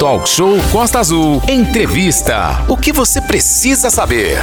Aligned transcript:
Talk 0.00 0.26
Show 0.26 0.56
Costa 0.72 0.98
Azul. 0.98 1.42
Entrevista. 1.46 2.64
O 2.70 2.74
que 2.74 2.90
você 2.90 3.20
precisa 3.20 3.90
saber? 3.90 4.38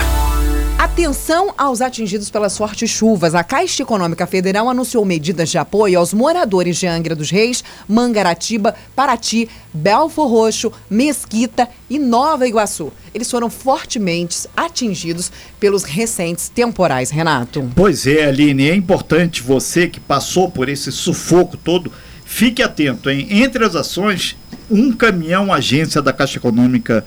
Atenção 0.77 1.51
aos 1.57 1.81
atingidos 1.81 2.29
pelas 2.29 2.55
fortes 2.55 2.87
chuvas. 2.91 3.33
A 3.33 3.43
Caixa 3.43 3.81
Econômica 3.81 4.27
Federal 4.27 4.69
anunciou 4.69 5.03
medidas 5.03 5.49
de 5.49 5.57
apoio 5.57 5.97
aos 5.97 6.13
moradores 6.13 6.77
de 6.77 6.85
Angra 6.85 7.15
dos 7.15 7.31
Reis, 7.31 7.63
Mangaratiba, 7.87 8.75
Paraty, 8.95 9.49
Belfor 9.73 10.29
Roxo, 10.29 10.71
Mesquita 10.87 11.67
e 11.89 11.97
Nova 11.97 12.47
Iguaçu. 12.47 12.93
Eles 13.11 13.31
foram 13.31 13.49
fortemente 13.49 14.47
atingidos 14.55 15.31
pelos 15.59 15.81
recentes 15.81 16.49
temporais, 16.49 17.09
Renato. 17.09 17.67
Pois 17.75 18.05
é, 18.05 18.25
Aline, 18.25 18.69
é 18.69 18.75
importante 18.75 19.41
você 19.41 19.87
que 19.87 19.99
passou 19.99 20.51
por 20.51 20.69
esse 20.69 20.91
sufoco 20.91 21.57
todo, 21.57 21.91
fique 22.37 22.61
atento, 22.61 23.09
hein? 23.09 23.25
Entre 23.31 23.65
as 23.65 23.75
ações, 23.75 24.37
um 24.69 24.91
caminhão 24.91 25.51
agência 25.51 26.03
da 26.03 26.13
Caixa 26.13 26.37
Econômica 26.37 27.03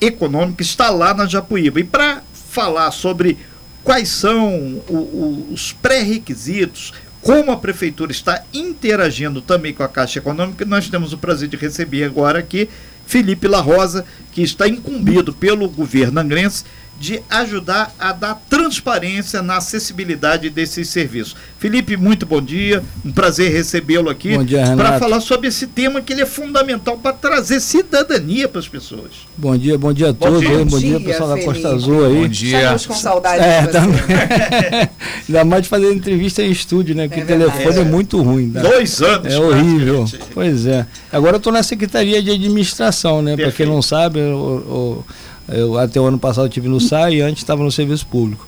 Econômica 0.00 0.62
está 0.62 0.90
lá 0.90 1.12
na 1.12 1.26
Japuíba. 1.26 1.80
E 1.80 1.84
para 1.84 2.22
falar 2.32 2.92
sobre 2.92 3.36
quais 3.82 4.08
são 4.08 4.80
o, 4.88 4.94
o, 4.94 5.48
os 5.52 5.72
pré-requisitos, 5.72 6.92
como 7.20 7.50
a 7.50 7.56
prefeitura 7.56 8.12
está 8.12 8.44
interagindo 8.54 9.42
também 9.42 9.74
com 9.74 9.82
a 9.82 9.88
Caixa 9.88 10.20
Econômica, 10.20 10.64
nós 10.64 10.88
temos 10.88 11.12
o 11.12 11.18
prazer 11.18 11.48
de 11.48 11.56
receber 11.56 12.04
agora 12.04 12.38
aqui 12.38 12.68
Felipe 13.08 13.48
La 13.48 13.60
Rosa, 13.60 14.04
que 14.30 14.40
está 14.40 14.68
incumbido 14.68 15.32
pelo 15.32 15.68
governo 15.68 16.20
angrense 16.20 16.64
de 17.00 17.22
ajudar 17.30 17.94
a 17.98 18.12
dar 18.12 18.34
transparência 18.50 19.40
na 19.40 19.56
acessibilidade 19.56 20.50
desses 20.50 20.90
serviços. 20.90 21.34
Felipe, 21.58 21.96
muito 21.96 22.26
bom 22.26 22.42
dia, 22.42 22.82
um 23.02 23.10
prazer 23.10 23.50
recebê-lo 23.50 24.10
aqui 24.10 24.32
para 24.76 24.98
falar 24.98 25.20
sobre 25.22 25.48
esse 25.48 25.66
tema 25.66 26.02
que 26.02 26.12
ele 26.12 26.20
é 26.20 26.26
fundamental 26.26 26.98
para 26.98 27.14
trazer 27.14 27.58
cidadania 27.60 28.46
para 28.46 28.58
as 28.58 28.68
pessoas. 28.68 29.12
Bom 29.34 29.56
dia, 29.56 29.78
bom 29.78 29.94
dia 29.94 30.10
a 30.10 30.12
todos, 30.12 30.42
bom 30.42 30.56
dia, 30.56 30.64
bom 30.66 30.78
dia 30.78 31.00
pessoal 31.00 31.30
da 31.30 31.42
Costa 31.42 31.68
Azul 31.70 32.04
aí. 32.04 32.20
Bom 32.20 32.28
dia. 32.28 32.58
Estamos 32.58 32.86
com 32.86 32.94
saudade 32.94 33.42
é, 33.42 33.62
de 33.62 33.72
também. 33.72 34.00
Ainda 35.26 35.44
mais 35.46 35.62
de 35.62 35.68
fazer 35.70 35.94
entrevista 35.94 36.42
em 36.42 36.50
estúdio, 36.50 36.94
né? 36.94 37.08
Porque 37.08 37.20
é 37.20 37.24
o 37.24 37.26
telefone 37.26 37.78
é. 37.78 37.80
é. 37.80 37.84
muito 37.84 38.20
ruim. 38.20 38.48
Né? 38.48 38.60
Dois 38.60 39.00
anos. 39.00 39.32
É 39.32 39.38
horrível. 39.40 40.04
Pois 40.34 40.66
é. 40.66 40.86
Agora 41.10 41.36
eu 41.36 41.38
estou 41.38 41.52
na 41.52 41.62
Secretaria 41.62 42.22
de 42.22 42.30
Administração, 42.30 43.22
né? 43.22 43.38
Para 43.38 43.52
quem 43.52 43.64
não 43.64 43.80
sabe, 43.80 44.20
o, 44.20 44.34
o 44.34 45.04
eu, 45.50 45.78
até 45.78 46.00
o 46.00 46.04
ano 46.04 46.18
passado 46.18 46.44
eu 46.44 46.48
estive 46.48 46.68
no 46.68 46.80
SAI 46.80 47.16
e 47.16 47.20
antes 47.20 47.42
estava 47.42 47.62
no 47.62 47.70
serviço 47.70 48.06
público. 48.06 48.46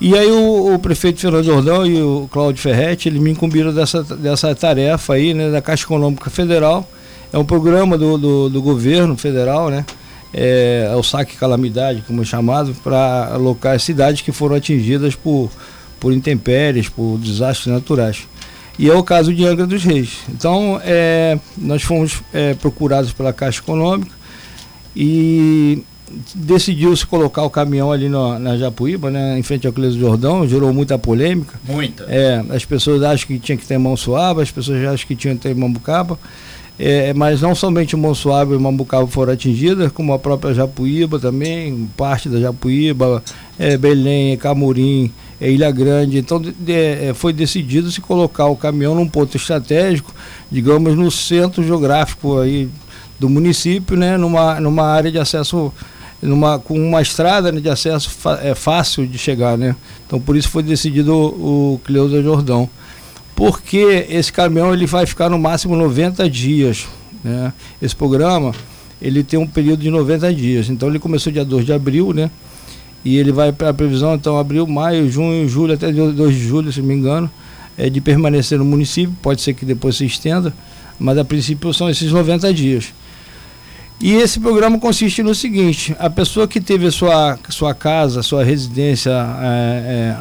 E 0.00 0.16
aí 0.16 0.30
o, 0.30 0.74
o, 0.74 0.78
prefeito 0.78 1.20
Fernando 1.20 1.44
Jordão 1.44 1.84
e 1.84 2.00
o 2.00 2.28
Cláudio 2.30 2.62
Ferretti, 2.62 3.08
ele 3.08 3.18
me 3.18 3.30
incumbiram 3.30 3.74
dessa, 3.74 4.02
dessa 4.02 4.54
tarefa 4.54 5.14
aí, 5.14 5.34
né, 5.34 5.50
da 5.50 5.60
Caixa 5.60 5.84
Econômica 5.84 6.30
Federal. 6.30 6.88
É 7.32 7.38
um 7.38 7.44
programa 7.44 7.98
do, 7.98 8.16
do, 8.16 8.48
do 8.48 8.62
governo 8.62 9.16
federal, 9.16 9.68
né? 9.68 9.84
É, 10.32 10.88
é, 10.92 10.96
o 10.96 11.02
saque 11.02 11.36
calamidade, 11.36 12.04
como 12.06 12.22
é 12.22 12.24
chamado, 12.24 12.74
para 12.82 13.30
alocar 13.32 13.74
as 13.74 13.82
cidades 13.82 14.22
que 14.22 14.30
foram 14.30 14.56
atingidas 14.56 15.14
por, 15.14 15.50
por 15.98 16.12
intempéries, 16.12 16.88
por 16.88 17.18
desastres 17.18 17.72
naturais. 17.72 18.26
E 18.78 18.88
é 18.88 18.94
o 18.94 19.02
caso 19.02 19.34
de 19.34 19.44
Angra 19.44 19.66
dos 19.66 19.82
Reis. 19.82 20.18
Então, 20.28 20.80
é, 20.84 21.38
nós 21.56 21.82
fomos 21.82 22.22
é, 22.32 22.54
procurados 22.54 23.12
pela 23.12 23.32
Caixa 23.32 23.60
Econômica 23.60 24.12
e 24.94 25.82
decidiu-se 26.34 27.06
colocar 27.06 27.42
o 27.42 27.50
caminhão 27.50 27.92
ali 27.92 28.08
no, 28.08 28.38
na 28.38 28.56
Japuíba, 28.56 29.10
né, 29.10 29.38
em 29.38 29.42
frente 29.42 29.66
ao 29.66 29.72
Cleso 29.72 29.98
Jordão, 29.98 30.46
gerou 30.46 30.72
muita 30.72 30.98
polêmica. 30.98 31.58
Muita. 31.64 32.04
É, 32.08 32.44
as 32.50 32.64
pessoas 32.64 33.02
acham 33.02 33.26
que 33.26 33.38
tinha 33.38 33.56
que 33.56 33.66
ter 33.66 33.78
mão 33.78 33.96
suave, 33.96 34.42
as 34.42 34.50
pessoas 34.50 34.84
acham 34.84 35.06
que 35.06 35.16
tinha 35.16 35.34
que 35.34 35.40
ter 35.40 35.54
Mambucaba. 35.54 36.18
É, 36.78 37.12
mas 37.12 37.40
não 37.40 37.56
somente 37.56 37.96
o 37.96 37.98
Monsuaba 37.98 38.54
e 38.54 38.58
Mambucaba 38.58 39.06
foram 39.08 39.32
atingidas, 39.32 39.90
como 39.90 40.12
a 40.12 40.18
própria 40.18 40.54
Japuíba 40.54 41.18
também, 41.18 41.90
parte 41.96 42.28
da 42.28 42.38
Japuíba, 42.38 43.20
é, 43.58 43.76
Belém, 43.76 44.36
Camurim, 44.36 45.10
é, 45.40 45.50
Ilha 45.50 45.72
Grande. 45.72 46.18
Então 46.18 46.40
de, 46.40 46.52
de, 46.52 46.72
é, 46.72 47.12
foi 47.14 47.32
decidido 47.32 47.90
se 47.90 48.00
colocar 48.00 48.46
o 48.46 48.54
caminhão 48.54 48.94
num 48.94 49.08
ponto 49.08 49.36
estratégico, 49.36 50.14
digamos, 50.48 50.94
no 50.94 51.10
centro 51.10 51.64
geográfico 51.64 52.38
aí 52.38 52.68
do 53.18 53.28
município, 53.28 53.96
né, 53.96 54.16
numa, 54.16 54.60
numa 54.60 54.84
área 54.84 55.10
de 55.10 55.18
acesso 55.18 55.72
numa, 56.22 56.58
com 56.58 56.78
uma 56.78 57.00
estrada 57.00 57.52
né, 57.52 57.60
de 57.60 57.68
acesso 57.68 58.10
é 58.42 58.54
fácil 58.54 59.06
de 59.06 59.18
chegar, 59.18 59.56
né? 59.56 59.76
Então 60.06 60.20
por 60.20 60.36
isso 60.36 60.48
foi 60.48 60.62
decidido 60.62 61.14
o, 61.14 61.74
o 61.74 61.80
Cleusa 61.84 62.22
Jordão. 62.22 62.68
Porque 63.34 64.06
esse 64.08 64.32
caminhão 64.32 64.72
ele 64.72 64.84
vai 64.84 65.06
ficar 65.06 65.30
no 65.30 65.38
máximo 65.38 65.76
90 65.76 66.28
dias. 66.28 66.88
Né? 67.22 67.52
Esse 67.80 67.94
programa 67.94 68.52
ele 69.00 69.22
tem 69.22 69.38
um 69.38 69.46
período 69.46 69.80
de 69.80 69.90
90 69.90 70.34
dias. 70.34 70.68
Então 70.68 70.88
ele 70.88 70.98
começou 70.98 71.32
dia 71.32 71.44
2 71.44 71.64
de 71.64 71.72
abril, 71.72 72.12
né? 72.12 72.30
E 73.04 73.16
ele 73.16 73.30
vai 73.30 73.52
para 73.52 73.70
a 73.70 73.74
previsão, 73.74 74.14
então, 74.14 74.38
abril, 74.38 74.66
maio, 74.66 75.08
junho, 75.08 75.48
julho, 75.48 75.74
até 75.74 75.92
2 75.92 76.34
de 76.34 76.48
julho, 76.48 76.72
se 76.72 76.80
não 76.80 76.88
me 76.88 76.94
engano, 76.94 77.30
é 77.76 77.88
de 77.88 78.00
permanecer 78.00 78.58
no 78.58 78.64
município. 78.64 79.14
Pode 79.22 79.40
ser 79.40 79.54
que 79.54 79.64
depois 79.64 79.96
se 79.96 80.04
estenda, 80.04 80.52
mas 80.98 81.16
a 81.16 81.24
princípio 81.24 81.72
são 81.72 81.88
esses 81.88 82.10
90 82.10 82.52
dias. 82.52 82.92
E 84.00 84.14
esse 84.14 84.38
programa 84.38 84.78
consiste 84.78 85.22
no 85.22 85.34
seguinte: 85.34 85.94
a 85.98 86.08
pessoa 86.08 86.46
que 86.46 86.60
teve 86.60 86.88
sua, 86.90 87.38
sua 87.48 87.74
casa, 87.74 88.22
sua 88.22 88.44
residência 88.44 89.10
é, 89.10 89.44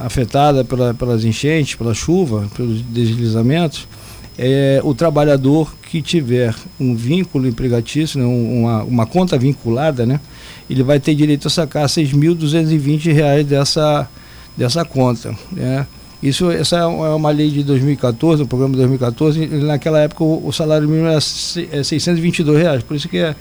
é, 0.02 0.06
afetada 0.06 0.64
pela, 0.66 0.94
pelas 0.94 1.24
enchentes, 1.24 1.76
pela 1.76 1.94
chuva, 1.94 2.48
pelos 2.56 2.82
deslizamentos, 2.82 3.88
é, 4.36 4.82
o 4.84 4.96
trabalhador 4.96 5.76
que 5.90 6.02
tiver 6.02 6.56
um 6.80 6.96
vínculo 6.96 7.48
empregatício, 7.48 8.20
né, 8.20 8.26
uma, 8.26 8.84
uma 8.84 9.06
conta 9.06 9.38
vinculada, 9.38 10.06
né, 10.06 10.20
ele 10.68 10.82
vai 10.82 11.00
ter 11.00 11.14
direito 11.14 11.48
a 11.48 11.52
sacar 11.52 11.84
R$ 11.84 11.88
6.220 11.88 13.44
dessa, 13.44 14.10
dessa 14.56 14.84
conta. 14.84 15.36
Né. 15.52 15.86
Isso, 16.22 16.50
essa 16.50 16.78
é 16.78 16.86
uma 16.86 17.30
lei 17.30 17.52
de 17.52 17.64
2014, 17.64 18.42
um 18.42 18.48
programa 18.48 18.74
de 18.74 18.80
2014, 18.80 19.46
naquela 19.64 20.00
época 20.00 20.24
o, 20.24 20.48
o 20.48 20.52
salário 20.52 20.90
mínimo 20.90 21.08
era 21.08 21.22
622 21.22 22.58
é 22.58 22.62
reais, 22.62 22.84
por 22.84 22.96
isso 22.96 23.08
que 23.08 23.18
é 23.18 23.36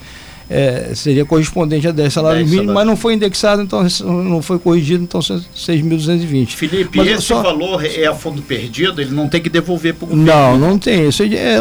é, 0.49 0.93
seria 0.95 1.25
correspondente 1.25 1.89
a 1.89 1.93
10 1.93 2.13
salários 2.13 2.49
mínimos, 2.49 2.73
mas 2.73 2.87
não 2.87 2.97
foi 2.97 3.15
indexado, 3.15 3.63
então 3.63 3.87
não 4.05 4.41
foi 4.41 4.59
corrigido, 4.59 5.03
então 5.03 5.21
6.220. 5.21 6.49
Felipe, 6.49 6.99
mas 6.99 7.09
esse 7.09 7.23
só... 7.23 7.43
valor 7.43 7.85
é 7.85 8.07
a 8.07 8.15
fundo 8.15 8.41
perdido? 8.43 9.01
Ele 9.01 9.11
não 9.11 9.29
tem 9.29 9.41
que 9.41 9.49
devolver 9.49 9.95
para 9.95 10.05
o 10.05 10.09
governo? 10.09 10.33
Não, 10.33 10.59
não 10.59 10.79
tem. 10.79 11.09
Isso 11.09 11.23
é, 11.23 11.27
é, 11.27 11.61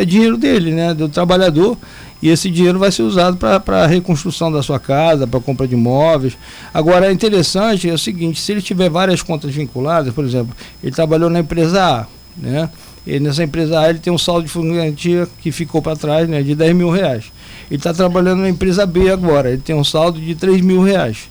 é, 0.00 0.04
dinheiro 0.04 0.36
dele, 0.36 0.72
né, 0.72 0.92
do 0.92 1.08
trabalhador. 1.08 1.76
E 2.22 2.28
esse 2.28 2.50
dinheiro 2.50 2.78
vai 2.78 2.92
ser 2.92 3.02
usado 3.02 3.38
para 3.38 3.82
a 3.82 3.86
reconstrução 3.86 4.52
da 4.52 4.62
sua 4.62 4.78
casa, 4.78 5.26
para 5.26 5.40
compra 5.40 5.66
de 5.66 5.74
imóveis. 5.74 6.36
Agora, 6.72 7.06
é 7.06 7.12
interessante 7.12 7.88
é 7.88 7.94
o 7.94 7.98
seguinte: 7.98 8.38
se 8.38 8.52
ele 8.52 8.60
tiver 8.60 8.90
várias 8.90 9.22
contas 9.22 9.54
vinculadas, 9.54 10.12
por 10.12 10.22
exemplo, 10.22 10.54
ele 10.82 10.92
trabalhou 10.92 11.30
na 11.30 11.40
empresa 11.40 11.82
A, 11.82 12.06
né? 12.36 12.68
E 13.06 13.18
nessa 13.18 13.42
empresa 13.42 13.80
A 13.80 13.88
ele 13.88 13.98
tem 13.98 14.12
um 14.12 14.18
saldo 14.18 14.42
de 14.42 14.50
fundo 14.50 14.68
de 14.68 14.76
garantia 14.76 15.26
que 15.40 15.50
ficou 15.50 15.80
para 15.80 15.96
trás 15.96 16.28
né, 16.28 16.42
de 16.42 16.54
10 16.54 16.76
mil 16.76 16.90
reais. 16.90 17.32
Ele 17.70 17.78
está 17.78 17.94
trabalhando 17.94 18.40
na 18.40 18.48
empresa 18.48 18.84
B 18.84 19.10
agora, 19.10 19.50
ele 19.50 19.62
tem 19.62 19.76
um 19.76 19.84
saldo 19.84 20.20
de 20.20 20.34
3 20.34 20.60
mil 20.60 20.82
reais. 20.82 21.28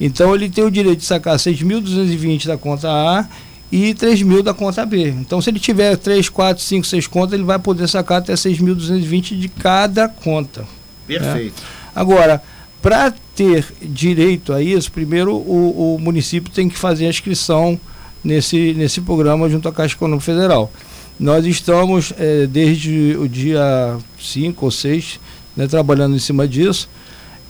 Então 0.00 0.34
ele 0.34 0.48
tem 0.48 0.64
o 0.64 0.70
direito 0.70 1.00
de 1.00 1.06
sacar 1.06 1.36
6.220 1.36 2.46
da 2.46 2.56
conta 2.56 2.88
A 2.88 3.26
e 3.72 3.94
3 3.94 4.22
mil 4.22 4.42
da 4.42 4.54
conta 4.54 4.84
B. 4.84 5.08
Então 5.08 5.40
se 5.40 5.50
ele 5.50 5.58
tiver 5.58 5.96
3, 5.96 6.28
4, 6.28 6.62
5, 6.62 6.86
6 6.86 7.06
contas, 7.06 7.32
ele 7.34 7.42
vai 7.42 7.58
poder 7.58 7.88
sacar 7.88 8.18
até 8.18 8.34
6.220 8.34 9.38
de 9.38 9.48
cada 9.48 10.08
conta. 10.08 10.64
Perfeito. 11.06 11.60
Né? 11.60 11.68
Agora, 11.94 12.42
para 12.80 13.12
ter 13.34 13.66
direito 13.82 14.52
a 14.52 14.62
isso, 14.62 14.92
primeiro 14.92 15.34
o, 15.34 15.94
o, 15.94 15.98
município 15.98 16.52
tem 16.52 16.68
que 16.68 16.78
fazer 16.78 17.06
a 17.06 17.10
inscrição 17.10 17.78
nesse, 18.22 18.74
nesse 18.74 19.00
programa 19.00 19.48
junto 19.48 19.68
à 19.68 19.72
Caixa 19.72 19.94
Econômica 19.94 20.24
Federal. 20.24 20.70
Nós 21.18 21.44
estamos, 21.44 22.12
é, 22.16 22.46
desde 22.46 23.16
o 23.18 23.28
dia 23.28 23.96
5 24.20 24.64
ou 24.64 24.70
6, 24.70 25.18
né, 25.58 25.66
trabalhando 25.66 26.14
em 26.14 26.20
cima 26.20 26.46
disso. 26.46 26.88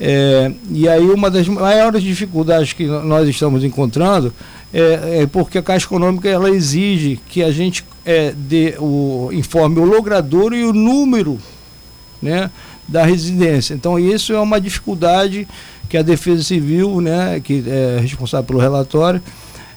É, 0.00 0.50
e 0.70 0.88
aí 0.88 1.04
uma 1.10 1.30
das 1.30 1.46
maiores 1.46 2.02
dificuldades 2.02 2.72
que 2.72 2.86
nós 2.86 3.28
estamos 3.28 3.62
encontrando 3.64 4.32
é, 4.72 5.22
é 5.22 5.26
porque 5.26 5.58
a 5.58 5.62
Caixa 5.62 5.86
Econômica 5.86 6.28
ela 6.28 6.48
exige 6.48 7.20
que 7.28 7.42
a 7.42 7.50
gente 7.50 7.84
é, 8.06 8.32
dê 8.34 8.76
o, 8.78 9.28
informe 9.32 9.78
o 9.78 9.84
logrador 9.84 10.54
e 10.54 10.64
o 10.64 10.72
número 10.72 11.38
né, 12.22 12.50
da 12.86 13.04
residência. 13.04 13.74
Então 13.74 13.98
isso 13.98 14.32
é 14.32 14.40
uma 14.40 14.58
dificuldade 14.58 15.46
que 15.88 15.96
a 15.96 16.02
Defesa 16.02 16.42
Civil, 16.42 17.00
né, 17.02 17.40
que 17.40 17.62
é 17.66 17.98
responsável 18.00 18.46
pelo 18.46 18.58
relatório, 18.58 19.20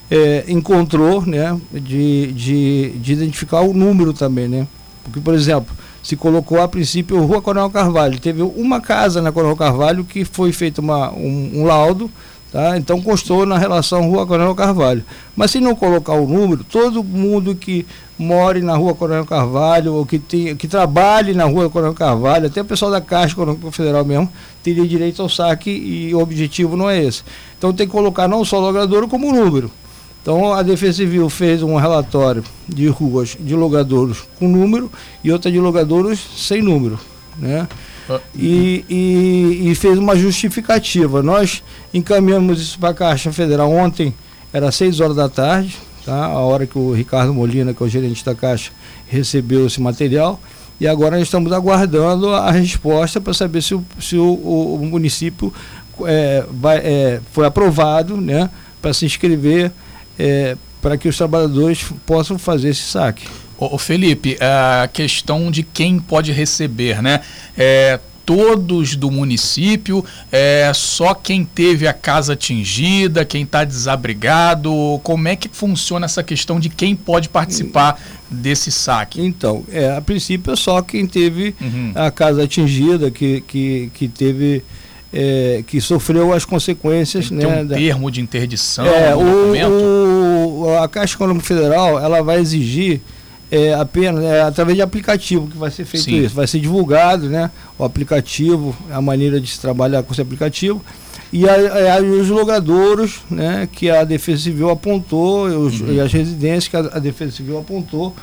é, 0.09 0.45
encontrou 0.47 1.25
né, 1.25 1.59
de, 1.73 2.31
de, 2.33 2.89
de 2.91 3.13
identificar 3.13 3.61
o 3.61 3.73
número 3.73 4.13
também. 4.13 4.47
Né? 4.47 4.67
Porque, 5.03 5.19
por 5.19 5.33
exemplo, 5.33 5.75
se 6.03 6.15
colocou 6.15 6.61
a 6.61 6.67
princípio 6.67 7.23
Rua 7.23 7.41
Coronel 7.41 7.69
Carvalho. 7.69 8.19
Teve 8.19 8.41
uma 8.41 8.81
casa 8.81 9.21
na 9.21 9.31
Coronel 9.31 9.55
Carvalho 9.55 10.03
que 10.03 10.25
foi 10.25 10.51
feito 10.51 10.79
uma, 10.79 11.11
um, 11.11 11.51
um 11.55 11.65
laudo, 11.65 12.09
tá? 12.51 12.77
então 12.77 13.01
constou 13.01 13.45
na 13.45 13.57
relação 13.57 14.09
Rua 14.09 14.25
Coronel 14.25 14.55
Carvalho. 14.55 15.03
Mas 15.35 15.51
se 15.51 15.59
não 15.59 15.75
colocar 15.75 16.13
o 16.13 16.27
número, 16.27 16.63
todo 16.63 17.03
mundo 17.03 17.55
que 17.55 17.85
more 18.21 18.61
na 18.61 18.75
rua 18.75 18.93
Coronel 18.93 19.25
Carvalho, 19.25 19.93
ou 19.95 20.05
que, 20.05 20.19
tem, 20.19 20.55
que 20.55 20.67
trabalhe 20.67 21.33
na 21.33 21.45
rua 21.45 21.69
Coronel 21.69 21.95
Carvalho, 21.95 22.47
até 22.47 22.61
o 22.61 22.65
pessoal 22.65 22.91
da 22.91 23.01
Caixa 23.01 23.33
Econômica 23.33 23.71
Federal 23.71 24.05
mesmo, 24.05 24.31
teria 24.61 24.87
direito 24.87 25.21
ao 25.21 25.29
saque 25.29 25.71
e 25.71 26.13
o 26.13 26.19
objetivo 26.19 26.77
não 26.77 26.89
é 26.89 27.03
esse. 27.03 27.23
Então 27.57 27.73
tem 27.73 27.87
que 27.87 27.91
colocar 27.91 28.27
não 28.27 28.45
só 28.45 28.59
o 28.59 28.61
logrador 28.61 29.07
como 29.07 29.29
o 29.29 29.33
número. 29.33 29.71
Então 30.21 30.53
a 30.53 30.61
Defesa 30.61 30.97
Civil 30.97 31.29
fez 31.29 31.63
um 31.63 31.75
relatório 31.75 32.43
de 32.67 32.87
ruas 32.87 33.35
de 33.39 33.55
logadouros 33.55 34.23
com 34.37 34.47
número 34.47 34.91
e 35.23 35.31
outra 35.31 35.51
de 35.51 35.59
logadouros 35.59 36.19
sem 36.37 36.61
número. 36.61 36.99
Né? 37.37 37.67
Ah. 38.09 38.19
E, 38.35 38.85
e, 38.89 39.71
e, 39.71 39.75
fez 39.75 39.97
uma 39.97 40.15
justificativa. 40.15 41.23
Nós 41.23 41.63
encaminhamos 41.93 42.61
isso 42.61 42.77
para 42.77 42.89
a 42.89 42.93
Caixa 42.93 43.31
Federal 43.31 43.71
ontem, 43.71 44.13
era 44.53 44.71
6 44.71 44.99
horas 44.99 45.15
da 45.15 45.29
tarde, 45.29 45.77
tá? 46.05 46.25
a 46.25 46.39
hora 46.39 46.67
que 46.67 46.77
o 46.77 46.93
Ricardo 46.93 47.33
Molina, 47.33 47.73
que 47.73 47.81
é 47.81 47.85
o 47.85 47.89
gerente 47.89 48.23
da 48.23 48.35
Caixa, 48.35 48.71
recebeu 49.07 49.65
esse 49.65 49.81
material. 49.81 50.39
E 50.79 50.87
agora 50.87 51.15
nós 51.15 51.27
estamos 51.27 51.51
aguardando 51.51 52.29
a 52.29 52.51
resposta 52.51 53.21
para 53.21 53.33
saber 53.33 53.61
se 53.61 53.75
o, 53.75 53.85
se 53.99 54.17
o, 54.17 54.33
o 54.33 54.85
município 54.85 55.53
é, 56.05 56.43
vai, 56.51 56.77
é, 56.77 57.21
foi 57.31 57.45
aprovado 57.45 58.17
né, 58.17 58.49
para 58.81 58.93
se 58.93 59.05
inscrever 59.05 59.71
é, 60.21 60.55
para 60.81 60.97
que 60.97 61.07
os 61.07 61.17
trabalhadores 61.17 61.83
possam 62.05 62.37
fazer 62.37 62.69
esse 62.69 62.83
saque. 62.83 63.27
Ô, 63.57 63.77
Felipe, 63.77 64.37
a 64.39 64.87
questão 64.87 65.49
de 65.49 65.63
quem 65.63 65.99
pode 65.99 66.31
receber, 66.31 67.01
né? 67.01 67.21
É, 67.57 67.99
todos 68.25 68.95
do 68.95 69.09
município, 69.09 70.05
é 70.31 70.71
só 70.73 71.13
quem 71.13 71.43
teve 71.43 71.87
a 71.87 71.93
casa 71.93 72.33
atingida, 72.33 73.25
quem 73.25 73.43
está 73.43 73.63
desabrigado? 73.63 74.99
Como 75.03 75.27
é 75.27 75.35
que 75.35 75.49
funciona 75.49 76.05
essa 76.05 76.23
questão 76.23 76.59
de 76.59 76.69
quem 76.69 76.95
pode 76.95 77.29
participar 77.29 77.99
desse 78.29 78.71
saque? 78.71 79.21
Então, 79.21 79.63
é, 79.71 79.95
a 79.95 80.01
princípio 80.01 80.53
é 80.53 80.55
só 80.55 80.81
quem 80.81 81.05
teve 81.05 81.55
uhum. 81.59 81.91
a 81.95 82.09
casa 82.11 82.43
atingida, 82.43 83.11
que, 83.11 83.41
que, 83.41 83.91
que 83.93 84.07
teve 84.07 84.63
é, 85.13 85.63
que 85.67 85.81
sofreu 85.81 86.33
as 86.33 86.45
consequências. 86.45 87.29
Tem 87.29 87.37
né, 87.39 87.61
um 87.61 87.65
da... 87.65 87.75
termo 87.75 88.09
de 88.09 88.21
interdição. 88.21 88.85
É, 88.85 89.15
o, 89.15 90.63
o, 90.63 90.77
a 90.77 90.87
Caixa 90.87 91.15
Econômica 91.15 91.45
Federal 91.45 91.99
ela 91.99 92.21
vai 92.21 92.39
exigir 92.39 93.01
é, 93.51 93.73
apenas 93.73 94.23
é, 94.23 94.41
através 94.41 94.77
de 94.77 94.81
aplicativo 94.81 95.47
que 95.47 95.57
vai 95.57 95.69
ser 95.69 95.83
feito 95.83 96.05
Sim. 96.05 96.23
isso. 96.23 96.33
Vai 96.33 96.47
ser 96.47 96.59
divulgado 96.59 97.27
né, 97.27 97.51
o 97.77 97.83
aplicativo, 97.83 98.75
a 98.89 99.01
maneira 99.01 99.41
de 99.41 99.47
se 99.47 99.59
trabalhar 99.59 100.01
com 100.03 100.13
esse 100.13 100.21
aplicativo. 100.21 100.81
E 101.33 101.47
a, 101.47 101.53
a, 101.53 101.79
é, 101.79 102.01
os 102.01 102.29
logradouros 102.29 103.19
né, 103.29 103.67
que 103.71 103.89
a 103.89 104.03
Defesa 104.03 104.43
Civil 104.43 104.69
apontou, 104.69 105.45
os, 105.45 105.81
uhum. 105.81 105.93
e 105.93 105.99
as 105.99 106.11
residências 106.11 106.67
que 106.69 106.77
a, 106.77 106.79
a 106.79 106.99
Defesa 106.99 107.31
Civil 107.31 107.57
apontou, 107.57 108.15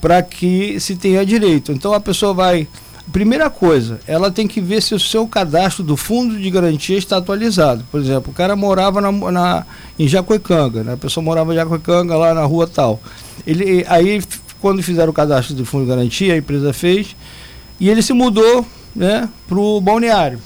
para 0.00 0.22
que 0.22 0.78
se 0.78 0.94
tenha 0.94 1.26
direito. 1.26 1.72
Então 1.72 1.92
a 1.92 2.00
pessoa 2.00 2.32
vai 2.32 2.66
Primeira 3.12 3.50
coisa, 3.50 4.00
ela 4.06 4.30
tem 4.30 4.46
que 4.46 4.60
ver 4.60 4.80
se 4.80 4.94
o 4.94 5.00
seu 5.00 5.26
cadastro 5.26 5.82
do 5.82 5.96
fundo 5.96 6.38
de 6.38 6.50
garantia 6.50 6.96
está 6.96 7.16
atualizado. 7.16 7.84
Por 7.90 8.00
exemplo, 8.00 8.30
o 8.30 8.34
cara 8.34 8.54
morava 8.54 9.00
na, 9.00 9.10
na, 9.10 9.66
em 9.98 10.06
Jacuecanga, 10.06 10.84
né? 10.84 10.92
a 10.92 10.96
pessoa 10.96 11.24
morava 11.24 11.52
em 11.52 11.56
Jacuecanga, 11.56 12.16
lá 12.16 12.34
na 12.34 12.44
rua 12.44 12.68
tal. 12.68 13.00
Ele, 13.46 13.84
aí, 13.88 14.22
quando 14.60 14.82
fizeram 14.82 15.10
o 15.10 15.14
cadastro 15.14 15.54
do 15.54 15.64
fundo 15.64 15.84
de 15.84 15.90
garantia, 15.90 16.34
a 16.34 16.36
empresa 16.36 16.72
fez, 16.72 17.16
e 17.80 17.88
ele 17.88 18.02
se 18.02 18.12
mudou 18.12 18.64
né, 18.94 19.28
para 19.48 19.58
o 19.58 19.80
balneário. 19.80 20.40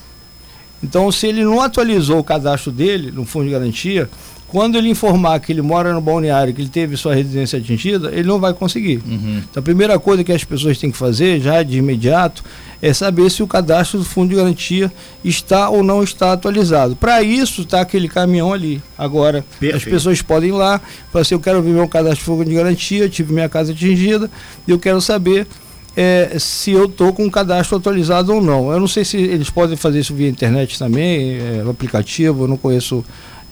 Então, 0.83 1.11
se 1.11 1.27
ele 1.27 1.45
não 1.45 1.61
atualizou 1.61 2.19
o 2.19 2.25
cadastro 2.25 2.71
dele 2.71 3.11
no 3.11 3.25
fundo 3.25 3.47
de 3.47 3.53
garantia, 3.53 4.09
quando 4.55 4.79
ele 4.79 4.89
informar 4.89 5.41
que 5.41 5.51
ele 5.51 5.61
mora 5.61 5.93
no 5.93 6.01
balneário, 6.01 6.55
que 6.55 6.63
ele 6.63 6.69
teve 6.69 6.97
sua 6.97 7.13
residência 7.13 7.59
atingida, 7.59 8.13
ele 8.13 8.29
não 8.29 8.39
vai 8.39 8.55
conseguir. 8.55 9.03
Uhum. 9.05 9.43
Então, 9.51 9.61
a 9.61 9.63
primeira 9.65 9.99
coisa 9.99 10.23
que 10.23 10.31
as 10.31 10.45
pessoas 10.45 10.79
têm 10.79 10.93
que 10.93 10.97
fazer, 10.97 11.41
já 11.41 11.61
de 11.65 11.77
imediato, 11.77 12.45
é 12.81 12.95
saber 12.95 13.29
se 13.33 13.43
o 13.43 13.49
cadastro 13.49 13.99
do 13.99 14.05
fundo 14.05 14.29
de 14.29 14.37
garantia 14.37 14.93
está 15.25 15.69
ou 15.69 15.83
não 15.83 16.05
está 16.05 16.33
atualizado. 16.33 16.95
Para 16.95 17.21
isso, 17.21 17.63
está 17.63 17.81
aquele 17.81 18.07
caminhão 18.07 18.53
ali. 18.53 18.81
Agora, 18.97 19.45
Perfeito. 19.59 19.75
as 19.75 19.83
pessoas 19.83 20.23
podem 20.23 20.51
ir 20.51 20.53
lá, 20.53 20.81
falar 21.11 21.23
assim: 21.23 21.35
eu 21.35 21.41
quero 21.41 21.61
ver 21.61 21.71
meu 21.71 21.89
cadastro 21.89 22.21
de 22.21 22.25
fundo 22.25 22.45
de 22.45 22.55
garantia, 22.55 23.09
tive 23.09 23.33
minha 23.33 23.49
casa 23.49 23.73
atingida, 23.73 24.31
e 24.69 24.71
eu 24.71 24.79
quero 24.79 25.01
saber 25.01 25.49
é, 25.97 26.37
se 26.39 26.71
eu 26.71 26.85
estou 26.85 27.13
com 27.13 27.27
o 27.27 27.31
cadastro 27.31 27.77
atualizado 27.77 28.33
ou 28.33 28.41
não. 28.41 28.71
Eu 28.71 28.79
não 28.79 28.87
sei 28.87 29.05
se 29.05 29.17
eles 29.17 29.51
podem 29.51 29.77
fazer 29.77 29.99
isso 29.99 30.15
via 30.15 30.29
internet 30.29 30.79
também, 30.79 31.39
é, 31.41 31.65
aplicativo, 31.69 32.45
eu 32.45 32.49
não 32.49 32.57
conheço 32.57 33.05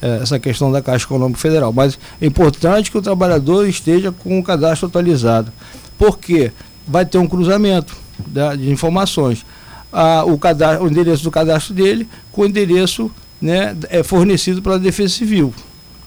essa 0.03 0.39
questão 0.39 0.71
da 0.73 0.83
Caixa 0.83 1.05
Econômica 1.05 1.39
Federal. 1.39 1.73
Mas 1.73 1.99
é 2.21 2.27
importante 2.27 2.91
que 2.91 2.99
o 2.99 3.03
trabalhador 3.03 3.69
esteja 3.69 4.11
com 4.11 4.39
o 4.39 4.43
cadastro 4.43 4.89
atualizado. 4.89 5.53
Porque 5.97 6.51
vai 6.87 7.07
ter 7.07 7.19
um 7.19 7.29
cruzamento 7.29 7.97
da, 8.27 8.57
de 8.57 8.71
informações. 8.71 9.47
Ah, 9.93 10.25
o, 10.25 10.37
cadastro, 10.39 10.85
o 10.85 10.89
endereço 10.91 11.23
do 11.23 11.31
cadastro 11.31 11.73
dele 11.73 12.09
com 12.33 12.43
o 12.43 12.47
endereço 12.47 13.11
né, 13.41 13.77
é 13.89 14.03
fornecido 14.03 14.61
pela 14.61 14.79
Defesa 14.79 15.15
Civil. 15.15 15.55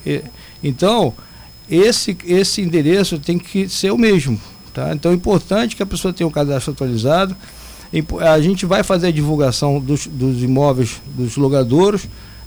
E, 0.04 0.22
então, 0.62 1.14
esse, 1.70 2.16
esse 2.24 2.60
endereço 2.60 3.18
tem 3.18 3.38
que 3.38 3.68
ser 3.68 3.90
o 3.90 3.98
mesmo. 3.98 4.40
Tá? 4.74 4.92
Então 4.92 5.10
é 5.12 5.14
importante 5.14 5.74
que 5.74 5.82
a 5.82 5.86
pessoa 5.86 6.12
tenha 6.12 6.28
o 6.28 6.30
cadastro 6.30 6.72
atualizado. 6.72 7.34
A 8.20 8.40
gente 8.40 8.66
vai 8.66 8.82
fazer 8.82 9.06
a 9.06 9.10
divulgação 9.10 9.80
dos, 9.80 10.06
dos 10.06 10.42
imóveis 10.42 11.00
dos 11.06 11.36
logadouros 11.36 12.06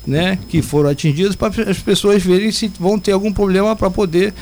né, 0.10 0.40
que 0.50 0.62
foram 0.62 0.90
atingidos 0.90 1.36
para 1.36 1.70
as 1.70 1.78
pessoas 1.78 2.24
verem 2.24 2.52
se 2.52 2.72
vão 2.80 2.98
ter 2.98 3.12
algum 3.12 3.32
problema 3.32 3.76
para 3.76 3.90
poder 3.92 4.34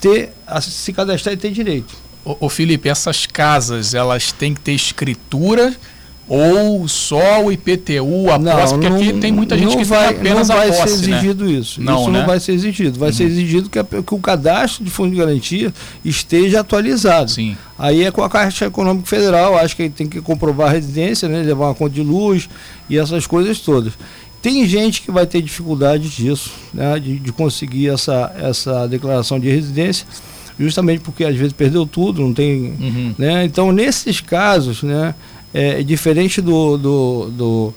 ter 0.00 0.32
se 0.60 0.92
cadastrar 0.92 1.34
e 1.34 1.36
ter 1.36 1.52
direito. 1.52 1.94
Ô, 2.24 2.36
ô, 2.40 2.48
Felipe, 2.48 2.88
essas 2.88 3.24
casas 3.24 3.94
elas 3.94 4.32
têm 4.32 4.52
que 4.52 4.60
ter 4.60 4.72
escritura 4.72 5.74
ou 6.26 6.88
só 6.88 7.44
o 7.44 7.52
IPTU, 7.52 8.30
a 8.30 8.38
não, 8.38 8.68
porque 8.70 8.88
não, 8.88 8.96
aqui 8.96 9.12
tem 9.20 9.30
muita 9.30 9.58
gente 9.58 9.76
que 9.76 9.84
vai, 9.84 10.08
apenas 10.08 10.48
não 10.48 10.56
vai 10.56 10.68
posse, 10.68 10.98
ser 10.98 11.10
né? 11.10 11.16
exigido 11.18 11.44
né? 11.44 11.52
isso. 11.52 11.82
Não, 11.82 12.00
isso 12.00 12.10
né? 12.10 12.18
não 12.18 12.26
vai 12.26 12.40
ser 12.40 12.52
exigido. 12.52 12.98
Vai 12.98 13.10
uhum. 13.10 13.14
ser 13.14 13.24
exigido 13.24 13.68
que, 13.68 13.78
a, 13.78 13.84
que, 13.84 14.14
o 14.14 14.18
cadastro 14.18 14.82
de 14.82 14.90
fundo 14.90 15.10
de 15.10 15.16
garantia 15.16 15.72
esteja 16.02 16.60
atualizado. 16.60 17.30
Sim. 17.30 17.56
Aí 17.78 18.04
é 18.04 18.10
com 18.10 18.22
a 18.22 18.30
Caixa 18.30 18.66
Econômica 18.66 19.06
Federal, 19.06 19.58
acho 19.58 19.76
que 19.76 19.90
tem 19.90 20.08
que 20.08 20.22
comprovar 20.22 20.68
a 20.68 20.70
residência, 20.70 21.28
né, 21.28 21.42
levar 21.42 21.66
uma 21.66 21.74
conta 21.74 21.94
de 21.94 22.02
luz 22.02 22.48
e 22.88 22.96
essas 22.96 23.26
coisas 23.26 23.60
todas. 23.60 23.92
Tem 24.44 24.66
gente 24.66 25.00
que 25.00 25.10
vai 25.10 25.26
ter 25.26 25.40
dificuldade 25.40 26.06
disso, 26.06 26.50
né, 26.74 27.00
de, 27.00 27.18
de 27.18 27.32
conseguir 27.32 27.88
essa, 27.88 28.30
essa 28.38 28.86
declaração 28.86 29.40
de 29.40 29.48
residência, 29.48 30.06
justamente 30.60 31.00
porque 31.00 31.24
às 31.24 31.34
vezes 31.34 31.54
perdeu 31.54 31.86
tudo, 31.86 32.20
não 32.20 32.34
tem. 32.34 32.74
Uhum. 32.78 33.14
Né? 33.16 33.46
Então, 33.46 33.72
nesses 33.72 34.20
casos, 34.20 34.82
né, 34.82 35.14
é, 35.54 35.82
diferente 35.82 36.42
do, 36.42 36.76
do, 36.76 37.30
do, 37.30 37.74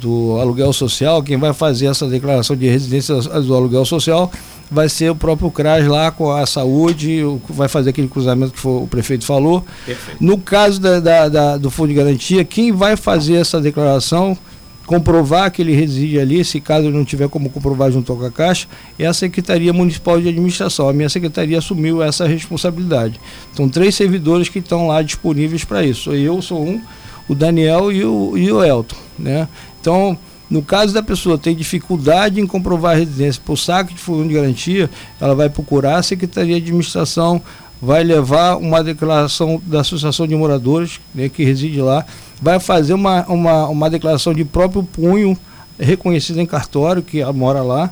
do, 0.00 0.38
aluguel 0.40 0.72
social, 0.72 1.24
quem 1.24 1.36
vai 1.36 1.52
fazer 1.52 1.86
essa 1.86 2.06
declaração 2.06 2.54
de 2.54 2.68
residência 2.68 3.12
do 3.16 3.52
aluguel 3.52 3.84
social 3.84 4.30
vai 4.70 4.88
ser 4.88 5.10
o 5.10 5.16
próprio 5.16 5.50
CRAS 5.50 5.88
lá 5.88 6.12
com 6.12 6.30
a 6.30 6.46
saúde, 6.46 7.20
vai 7.48 7.66
fazer 7.66 7.90
aquele 7.90 8.06
cruzamento 8.06 8.52
que 8.52 8.64
o 8.64 8.86
prefeito 8.88 9.24
falou. 9.24 9.66
Perfeito. 9.84 10.22
No 10.22 10.38
caso 10.38 10.80
da, 10.80 11.00
da, 11.00 11.28
da, 11.28 11.56
do 11.56 11.68
Fundo 11.68 11.88
de 11.88 11.94
Garantia, 11.94 12.44
quem 12.44 12.70
vai 12.70 12.96
fazer 12.96 13.34
essa 13.34 13.60
declaração 13.60 14.38
comprovar 14.86 15.50
que 15.50 15.60
ele 15.60 15.74
reside 15.74 16.18
ali, 16.18 16.44
se 16.44 16.60
caso 16.60 16.90
não 16.90 17.04
tiver 17.04 17.28
como 17.28 17.50
comprovar 17.50 17.90
junto 17.90 18.14
com 18.14 18.24
a 18.24 18.30
Caixa, 18.30 18.68
é 18.98 19.04
a 19.04 19.12
Secretaria 19.12 19.72
Municipal 19.72 20.20
de 20.20 20.28
Administração. 20.28 20.88
A 20.88 20.92
minha 20.92 21.08
secretaria 21.08 21.58
assumiu 21.58 22.02
essa 22.02 22.26
responsabilidade. 22.26 23.20
Então, 23.52 23.68
três 23.68 23.94
servidores 23.94 24.48
que 24.48 24.60
estão 24.60 24.86
lá 24.86 25.02
disponíveis 25.02 25.64
para 25.64 25.84
isso. 25.84 26.12
Eu 26.14 26.40
sou 26.40 26.64
um, 26.64 26.80
o 27.28 27.34
Daniel 27.34 27.90
e 27.90 28.04
o, 28.04 28.38
e 28.38 28.50
o 28.50 28.64
Elton. 28.64 28.96
Né? 29.18 29.48
Então, 29.80 30.16
no 30.48 30.62
caso 30.62 30.94
da 30.94 31.02
pessoa 31.02 31.36
ter 31.36 31.54
dificuldade 31.54 32.40
em 32.40 32.46
comprovar 32.46 32.92
a 32.92 32.98
residência 32.98 33.42
por 33.44 33.56
saque 33.56 33.92
de 33.92 34.00
fundo 34.00 34.28
de 34.28 34.34
garantia, 34.34 34.88
ela 35.20 35.34
vai 35.34 35.48
procurar 35.50 35.98
a 35.98 36.02
Secretaria 36.02 36.54
de 36.54 36.62
Administração, 36.62 37.42
vai 37.82 38.04
levar 38.04 38.56
uma 38.56 38.82
declaração 38.82 39.60
da 39.66 39.80
Associação 39.80 40.26
de 40.26 40.36
Moradores, 40.36 41.00
né, 41.12 41.28
que 41.28 41.44
reside 41.44 41.80
lá, 41.80 42.06
vai 42.40 42.60
fazer 42.60 42.94
uma, 42.94 43.24
uma, 43.26 43.68
uma 43.68 43.90
declaração 43.90 44.34
de 44.34 44.44
próprio 44.44 44.82
punho, 44.82 45.36
reconhecida 45.78 46.40
em 46.40 46.46
cartório, 46.46 47.02
que 47.02 47.24
mora 47.32 47.62
lá, 47.62 47.90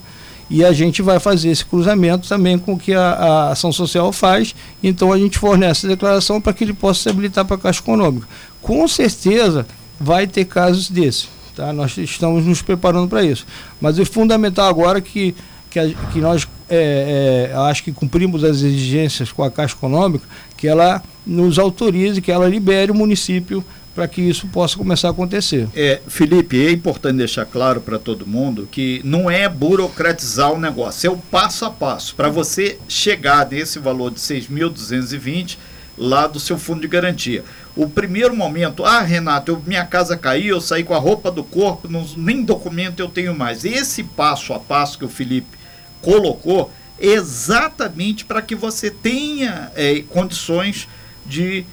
e 0.50 0.64
a 0.64 0.72
gente 0.72 1.02
vai 1.02 1.18
fazer 1.18 1.50
esse 1.50 1.64
cruzamento 1.64 2.28
também 2.28 2.58
com 2.58 2.74
o 2.74 2.78
que 2.78 2.92
a, 2.92 3.00
a 3.00 3.50
ação 3.52 3.72
social 3.72 4.12
faz. 4.12 4.54
Então 4.82 5.12
a 5.12 5.18
gente 5.18 5.38
fornece 5.38 5.86
a 5.86 5.88
declaração 5.88 6.40
para 6.40 6.52
que 6.52 6.64
ele 6.64 6.74
possa 6.74 7.02
se 7.02 7.08
habilitar 7.08 7.44
para 7.44 7.56
a 7.56 7.58
Caixa 7.58 7.80
Econômica. 7.80 8.28
Com 8.60 8.86
certeza 8.86 9.66
vai 9.98 10.26
ter 10.26 10.44
casos 10.44 10.90
desses. 10.90 11.28
Tá? 11.56 11.72
Nós 11.72 11.96
estamos 11.96 12.44
nos 12.44 12.60
preparando 12.60 13.08
para 13.08 13.22
isso. 13.22 13.46
Mas 13.80 13.98
o 13.98 14.04
fundamental 14.04 14.68
agora 14.68 14.98
é 14.98 15.00
que, 15.00 15.34
que, 15.70 15.78
a, 15.78 15.88
que 16.12 16.20
nós 16.20 16.46
é, 16.68 17.50
é, 17.50 17.56
acho 17.56 17.82
que 17.82 17.92
cumprimos 17.92 18.44
as 18.44 18.62
exigências 18.62 19.30
com 19.32 19.42
a 19.42 19.50
Caixa 19.50 19.74
Econômica, 19.74 20.26
que 20.56 20.66
ela 20.66 21.02
nos 21.26 21.58
autorize, 21.58 22.20
que 22.20 22.32
ela 22.32 22.48
libere 22.48 22.90
o 22.90 22.94
município 22.94 23.64
para 23.94 24.08
que 24.08 24.20
isso 24.20 24.48
possa 24.48 24.76
começar 24.76 25.08
a 25.08 25.10
acontecer. 25.12 25.68
É, 25.74 26.00
Felipe, 26.08 26.66
é 26.66 26.70
importante 26.70 27.18
deixar 27.18 27.46
claro 27.46 27.80
para 27.80 27.98
todo 27.98 28.26
mundo 28.26 28.68
que 28.70 29.00
não 29.04 29.30
é 29.30 29.48
burocratizar 29.48 30.52
o 30.52 30.58
negócio, 30.58 31.06
é 31.06 31.10
o 31.10 31.16
passo 31.16 31.64
a 31.64 31.70
passo. 31.70 32.14
Para 32.14 32.28
você 32.28 32.78
chegar 32.88 33.48
nesse 33.48 33.78
valor 33.78 34.10
de 34.10 34.18
6.220 34.18 35.56
lá 35.96 36.26
do 36.26 36.40
seu 36.40 36.58
fundo 36.58 36.80
de 36.80 36.88
garantia. 36.88 37.44
O 37.76 37.88
primeiro 37.88 38.34
momento, 38.36 38.84
ah, 38.84 39.00
Renato, 39.00 39.52
eu, 39.52 39.62
minha 39.64 39.84
casa 39.84 40.16
caiu, 40.16 40.56
eu 40.56 40.60
saí 40.60 40.82
com 40.82 40.94
a 40.94 40.98
roupa 40.98 41.30
do 41.30 41.44
corpo, 41.44 41.88
não, 41.88 42.04
nem 42.16 42.42
documento 42.42 43.00
eu 43.00 43.08
tenho 43.08 43.34
mais. 43.34 43.64
Esse 43.64 44.02
passo 44.02 44.52
a 44.52 44.58
passo 44.58 44.98
que 44.98 45.04
o 45.04 45.08
Felipe 45.08 45.56
colocou 46.02 46.70
é 47.00 47.06
exatamente 47.06 48.24
para 48.24 48.42
que 48.42 48.54
você 48.54 48.90
tenha 48.90 49.70
é, 49.74 50.02
condições 50.08 50.88
de 51.26 51.64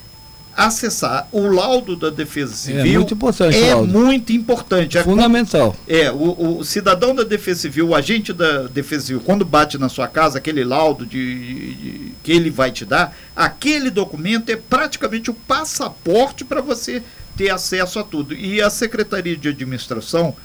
acessar 0.56 1.26
o 1.32 1.46
laudo 1.46 1.96
da 1.96 2.10
Defesa 2.10 2.54
Civil. 2.54 2.80
É 2.80 2.98
muito 2.98 3.14
importante. 3.14 3.56
É 3.56 3.74
muito 3.74 4.32
importante. 4.32 4.98
É 4.98 5.02
Fundamental. 5.02 5.74
É, 5.88 6.10
o, 6.10 6.58
o, 6.58 6.64
cidadão 6.64 7.14
da 7.14 7.22
Defesa 7.22 7.60
Civil, 7.62 7.88
o 7.88 7.94
agente 7.94 8.32
da 8.32 8.64
Defesa 8.64 9.06
Civil, 9.06 9.22
quando 9.24 9.44
bate 9.44 9.78
na 9.78 9.88
sua 9.88 10.08
casa, 10.08 10.38
aquele 10.38 10.62
laudo 10.64 11.06
de, 11.06 11.74
de 11.74 12.12
que 12.22 12.32
ele 12.32 12.50
vai 12.50 12.70
te 12.70 12.84
dar, 12.84 13.16
aquele 13.34 13.90
documento 13.90 14.50
é 14.50 14.56
praticamente 14.56 15.30
o 15.30 15.34
passaporte 15.34 16.44
para 16.44 16.60
você 16.60 17.02
ter 17.36 17.50
acesso 17.50 17.98
a 17.98 18.04
tudo. 18.04 18.34
E 18.34 18.60
a 18.60 18.70
Secretaria 18.70 19.36
de 19.36 19.48
Administração 19.48 20.36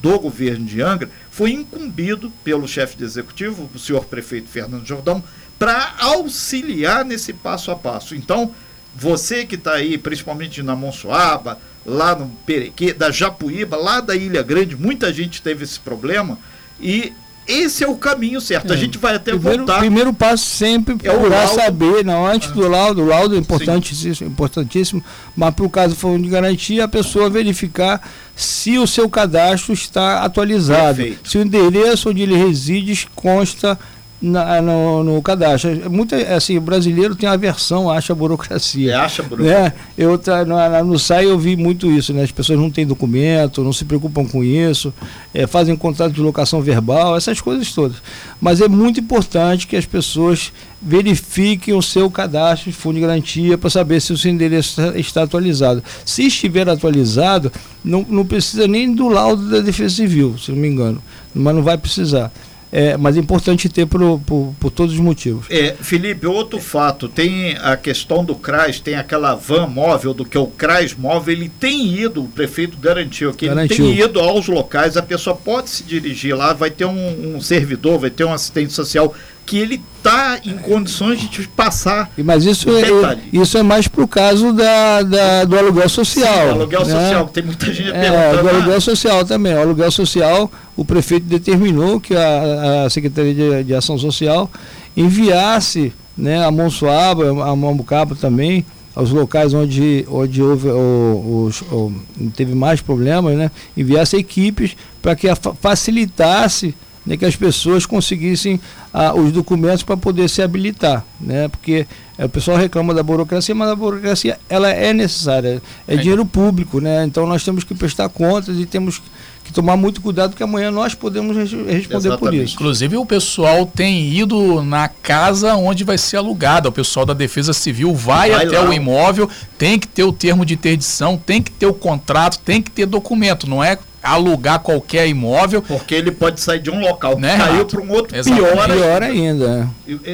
do 0.00 0.18
governo 0.18 0.66
de 0.66 0.82
Angra 0.82 1.08
foi 1.30 1.52
incumbido 1.52 2.30
pelo 2.42 2.68
chefe 2.68 2.96
de 2.96 3.04
executivo, 3.04 3.70
o 3.74 3.78
senhor 3.78 4.04
prefeito 4.04 4.48
Fernando 4.48 4.84
Jordão, 4.84 5.24
para 5.58 5.94
auxiliar 5.98 7.04
nesse 7.04 7.32
passo 7.32 7.70
a 7.70 7.76
passo. 7.76 8.14
Então, 8.14 8.54
você 8.96 9.44
que 9.44 9.54
está 9.56 9.74
aí, 9.74 9.98
principalmente 9.98 10.62
na 10.62 10.76
Monsoaba, 10.76 11.58
lá 11.84 12.14
no 12.14 12.28
Perequê, 12.46 12.92
da 12.92 13.10
Japuíba, 13.10 13.76
lá 13.76 14.00
da 14.00 14.14
Ilha 14.14 14.42
Grande, 14.42 14.76
muita 14.76 15.12
gente 15.12 15.42
teve 15.42 15.64
esse 15.64 15.78
problema 15.78 16.38
e 16.80 17.12
esse 17.46 17.84
é 17.84 17.88
o 17.88 17.96
caminho 17.96 18.40
certo. 18.40 18.72
É. 18.72 18.76
A 18.76 18.78
gente 18.78 18.96
vai 18.96 19.14
até 19.14 19.32
primeiro, 19.32 19.58
voltar. 19.58 19.78
Primeiro 19.78 20.14
passo 20.14 20.44
sempre 20.46 20.94
é 20.94 20.96
procurar 20.96 21.46
saber, 21.48 22.04
não 22.04 22.26
antes 22.26 22.50
do 22.50 22.66
laudo, 22.66 23.02
o 23.02 23.06
laudo 23.06 23.34
é 23.34 23.38
importantíssimo, 23.38 24.30
importantíssimo 24.30 25.04
mas 25.36 25.54
para 25.54 25.64
o 25.64 25.70
caso 25.70 25.94
for 25.94 26.18
de 26.18 26.28
garantia, 26.28 26.84
a 26.84 26.88
pessoa 26.88 27.28
verificar 27.28 28.00
se 28.34 28.78
o 28.78 28.86
seu 28.86 29.08
cadastro 29.10 29.74
está 29.74 30.24
atualizado, 30.24 30.96
Perfeito. 30.96 31.30
se 31.30 31.38
o 31.38 31.42
endereço 31.42 32.10
onde 32.10 32.22
ele 32.22 32.36
reside 32.36 33.08
consta 33.14 33.78
na, 34.20 34.62
no, 34.62 35.04
no, 35.04 35.22
cadastro. 35.22 35.90
Muito, 35.90 36.14
assim, 36.14 36.56
o 36.56 36.60
brasileiro 36.60 37.14
tem 37.14 37.28
aversão, 37.28 37.90
acha 37.90 38.12
a 38.12 38.16
burocracia. 38.16 38.92
É, 38.92 38.94
acha 38.94 39.22
burocracia. 39.22 39.64
Né? 39.64 39.72
Eu, 39.98 40.20
no, 40.46 40.84
no 40.92 40.98
SAI 40.98 41.26
eu 41.26 41.38
vi 41.38 41.56
muito 41.56 41.90
isso, 41.90 42.12
né? 42.12 42.22
As 42.22 42.30
pessoas 42.30 42.58
não 42.58 42.70
têm 42.70 42.86
documento, 42.86 43.62
não 43.62 43.72
se 43.72 43.84
preocupam 43.84 44.24
com 44.24 44.42
isso, 44.42 44.94
é, 45.32 45.46
fazem 45.46 45.76
contrato 45.76 46.12
de 46.12 46.20
locação 46.20 46.62
verbal, 46.62 47.16
essas 47.16 47.40
coisas 47.40 47.70
todas. 47.72 47.98
Mas 48.40 48.60
é 48.60 48.68
muito 48.68 49.00
importante 49.00 49.66
que 49.66 49.76
as 49.76 49.84
pessoas 49.84 50.52
verifiquem 50.80 51.74
o 51.74 51.82
seu 51.82 52.10
cadastro 52.10 52.70
de 52.70 52.76
fundo 52.76 52.96
de 52.96 53.00
garantia 53.00 53.56
para 53.56 53.70
saber 53.70 54.00
se 54.00 54.12
o 54.12 54.18
seu 54.18 54.30
endereço 54.30 54.80
está 54.96 55.22
atualizado. 55.22 55.82
Se 56.04 56.26
estiver 56.26 56.68
atualizado, 56.68 57.50
não, 57.84 58.04
não 58.08 58.24
precisa 58.24 58.66
nem 58.66 58.94
do 58.94 59.08
laudo 59.08 59.48
da 59.50 59.60
Defesa 59.60 59.96
Civil, 59.96 60.36
se 60.38 60.50
não 60.50 60.58
me 60.58 60.68
engano, 60.68 61.02
mas 61.34 61.54
não 61.54 61.62
vai 61.62 61.76
precisar 61.76 62.30
é, 62.76 62.96
mas 62.96 63.16
é 63.16 63.20
importante 63.20 63.68
ter 63.68 63.86
por, 63.86 64.18
por, 64.26 64.52
por, 64.58 64.70
todos 64.72 64.94
os 64.94 65.00
motivos. 65.00 65.46
É, 65.48 65.76
Felipe, 65.80 66.26
outro 66.26 66.58
fato, 66.58 67.08
tem 67.08 67.56
a 67.58 67.76
questão 67.76 68.24
do 68.24 68.34
CRAS, 68.34 68.80
tem 68.80 68.96
aquela 68.96 69.36
van 69.36 69.68
móvel 69.68 70.12
do 70.12 70.24
que 70.24 70.36
é 70.36 70.40
o 70.40 70.48
CRAS 70.48 70.92
móvel, 70.92 71.34
ele 71.34 71.48
tem 71.48 71.94
ido, 71.94 72.24
o 72.24 72.28
prefeito 72.28 72.76
garantiu 72.76 73.32
que 73.32 73.46
garantiu. 73.46 73.86
ele 73.86 73.94
tem 73.94 74.04
ido 74.04 74.18
aos 74.18 74.48
locais, 74.48 74.96
a 74.96 75.02
pessoa 75.02 75.36
pode 75.36 75.70
se 75.70 75.84
dirigir 75.84 76.36
lá, 76.36 76.52
vai 76.52 76.68
ter 76.68 76.84
um, 76.84 77.36
um 77.36 77.40
servidor, 77.40 78.00
vai 78.00 78.10
ter 78.10 78.24
um 78.24 78.32
assistente 78.32 78.72
social 78.72 79.14
que 79.46 79.58
ele 79.58 79.80
está 79.98 80.38
em 80.44 80.56
condições 80.58 81.20
de 81.20 81.28
te 81.28 81.48
passar. 81.48 82.10
Mas 82.18 82.44
isso, 82.44 82.68
é, 82.70 83.18
isso 83.32 83.56
é 83.56 83.62
mais 83.62 83.88
para 83.88 84.02
o 84.02 84.08
caso 84.08 84.52
da, 84.52 85.02
da, 85.02 85.44
do 85.44 85.58
aluguel 85.58 85.88
social. 85.88 86.48
Sim, 86.48 86.50
aluguel 86.50 86.84
né? 86.84 87.00
social, 87.00 87.26
que 87.26 87.32
tem 87.32 87.42
muita 87.42 87.72
gente 87.72 87.90
é, 87.90 88.00
perguntando. 88.00 88.42
Do 88.42 88.48
aluguel 88.48 88.80
social 88.80 89.24
também. 89.24 89.54
O 89.54 89.60
aluguel 89.60 89.90
social, 89.90 90.50
o 90.76 90.84
prefeito 90.84 91.26
determinou 91.26 92.00
que 92.00 92.14
a, 92.14 92.84
a 92.84 92.90
Secretaria 92.90 93.34
de, 93.34 93.64
de, 93.64 93.74
Ação 93.74 93.98
Social 93.98 94.50
enviasse 94.96 95.92
né, 96.16 96.44
a 96.44 96.50
Monsuaba, 96.50 97.44
a 97.44 97.56
Mambucaba 97.56 98.14
também, 98.14 98.64
aos 98.94 99.10
locais 99.10 99.52
onde, 99.52 100.06
onde 100.08 100.40
houve 100.40 100.68
o, 100.68 101.50
o, 101.72 101.74
o, 101.74 102.30
teve 102.36 102.54
mais 102.54 102.80
problemas, 102.80 103.36
né, 103.36 103.50
enviasse 103.76 104.16
equipes 104.16 104.76
para 105.02 105.16
que 105.16 105.26
facilitasse 105.60 106.74
né, 107.06 107.16
que 107.16 107.24
as 107.24 107.36
pessoas 107.36 107.84
conseguissem 107.86 108.60
ah, 108.92 109.14
os 109.14 109.32
documentos 109.32 109.82
para 109.82 109.96
poder 109.96 110.28
se 110.28 110.40
habilitar, 110.40 111.04
né? 111.20 111.48
Porque 111.48 111.86
é, 112.16 112.24
o 112.24 112.28
pessoal 112.28 112.56
reclama 112.56 112.94
da 112.94 113.02
burocracia, 113.02 113.54
mas 113.54 113.68
a 113.68 113.76
burocracia 113.76 114.38
ela 114.48 114.70
é 114.70 114.92
necessária, 114.92 115.62
é, 115.86 115.94
é 115.94 115.96
dinheiro 115.96 116.24
público, 116.24 116.80
né? 116.80 117.04
Então 117.04 117.26
nós 117.26 117.44
temos 117.44 117.64
que 117.64 117.74
prestar 117.74 118.08
contas 118.08 118.58
e 118.58 118.64
temos 118.64 119.02
que 119.44 119.52
tomar 119.52 119.76
muito 119.76 120.00
cuidado 120.00 120.30
porque 120.30 120.42
amanhã 120.42 120.70
nós 120.70 120.94
podemos 120.94 121.36
responder 121.36 121.76
Exatamente. 121.76 122.18
por 122.18 122.34
isso. 122.34 122.54
Inclusive 122.54 122.96
o 122.96 123.04
pessoal 123.04 123.66
tem 123.66 124.10
ido 124.14 124.62
na 124.62 124.88
casa 124.88 125.54
onde 125.54 125.84
vai 125.84 125.98
ser 125.98 126.16
alugada. 126.16 126.70
O 126.70 126.72
pessoal 126.72 127.04
da 127.04 127.12
Defesa 127.12 127.52
Civil 127.52 127.94
vai, 127.94 128.30
vai 128.30 128.46
até 128.46 128.58
lá. 128.58 128.70
o 128.70 128.72
imóvel, 128.72 129.28
tem 129.58 129.78
que 129.78 129.86
ter 129.86 130.04
o 130.04 130.12
termo 130.12 130.46
de 130.46 130.54
interdição, 130.54 131.18
tem 131.18 131.42
que 131.42 131.50
ter 131.50 131.66
o 131.66 131.74
contrato, 131.74 132.38
tem 132.38 132.62
que 132.62 132.70
ter 132.70 132.86
documento. 132.86 133.48
Não 133.48 133.62
é 133.62 133.78
alugar 134.04 134.60
qualquer 134.60 135.08
imóvel. 135.08 135.62
Porque 135.62 135.94
ele 135.94 136.12
pode 136.12 136.40
sair 136.40 136.60
de 136.60 136.70
um 136.70 136.80
local 136.80 137.18
né, 137.18 137.38
caiu 137.38 137.64
para 137.64 137.80
um 137.80 137.90
outro 137.90 138.22
pior, 138.22 138.66
pior 138.66 139.02
ainda. 139.02 139.68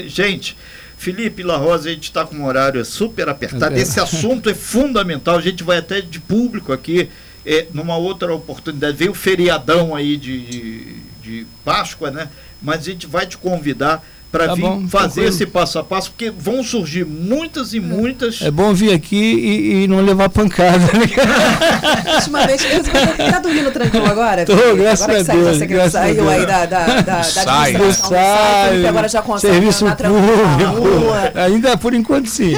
Gente, 0.06 0.56
Felipe 0.96 1.42
La 1.42 1.56
Rosa, 1.56 1.88
a 1.88 1.92
gente 1.92 2.04
está 2.04 2.24
com 2.24 2.36
um 2.36 2.44
horário 2.44 2.84
super 2.84 3.28
apertado. 3.28 3.74
É 3.74 3.80
Esse 3.80 3.98
assunto 3.98 4.48
é 4.48 4.54
fundamental. 4.54 5.36
A 5.36 5.40
gente 5.40 5.64
vai 5.64 5.78
até 5.78 6.00
de 6.00 6.20
público 6.20 6.72
aqui, 6.72 7.08
é, 7.44 7.66
numa 7.72 7.96
outra 7.96 8.32
oportunidade. 8.34 8.96
Veio 8.96 9.12
o 9.12 9.14
feriadão 9.14 9.94
aí 9.94 10.16
de, 10.16 10.40
de, 10.46 10.96
de 11.22 11.46
Páscoa, 11.64 12.10
né? 12.10 12.28
Mas 12.62 12.80
a 12.80 12.90
gente 12.90 13.06
vai 13.06 13.26
te 13.26 13.38
convidar 13.38 14.04
para 14.30 14.48
tá 14.48 14.54
vir 14.54 14.60
bom, 14.60 14.86
fazer 14.88 15.06
tranquilo. 15.06 15.28
esse 15.28 15.46
passo 15.46 15.78
a 15.78 15.84
passo, 15.84 16.10
porque 16.10 16.30
vão 16.30 16.62
surgir 16.62 17.04
muitas 17.04 17.74
e 17.74 17.80
muitas. 17.80 18.40
É 18.42 18.50
bom 18.50 18.72
vir 18.72 18.92
aqui 18.92 19.16
e, 19.16 19.84
e 19.84 19.88
não 19.88 20.00
levar 20.00 20.28
pancada. 20.28 20.78
Né? 20.78 22.14
Última 22.14 22.46
vez, 22.46 22.62
você 22.62 23.30
tá 23.30 23.38
dormindo 23.40 23.70
tranquilo 23.72 24.06
agora? 24.06 24.44
Tô, 24.44 24.54
graças 24.76 25.02
agora 25.02 25.20
a 25.20 25.22
Deus. 25.22 25.56
Você 25.56 25.66
graças 25.66 25.92
saiu 25.92 26.28
aí 26.28 26.46
da, 26.46 26.66
da, 26.66 26.86
da, 26.86 27.00
da 27.00 27.22
sai, 27.24 27.74
sai, 27.92 28.86
agora 28.86 29.08
já 29.08 29.20
consegue 29.20 29.54
serviço 29.54 29.84
público. 29.84 31.12
Ainda 31.34 31.76
por 31.76 31.92
enquanto 31.92 32.28
sim. 32.28 32.54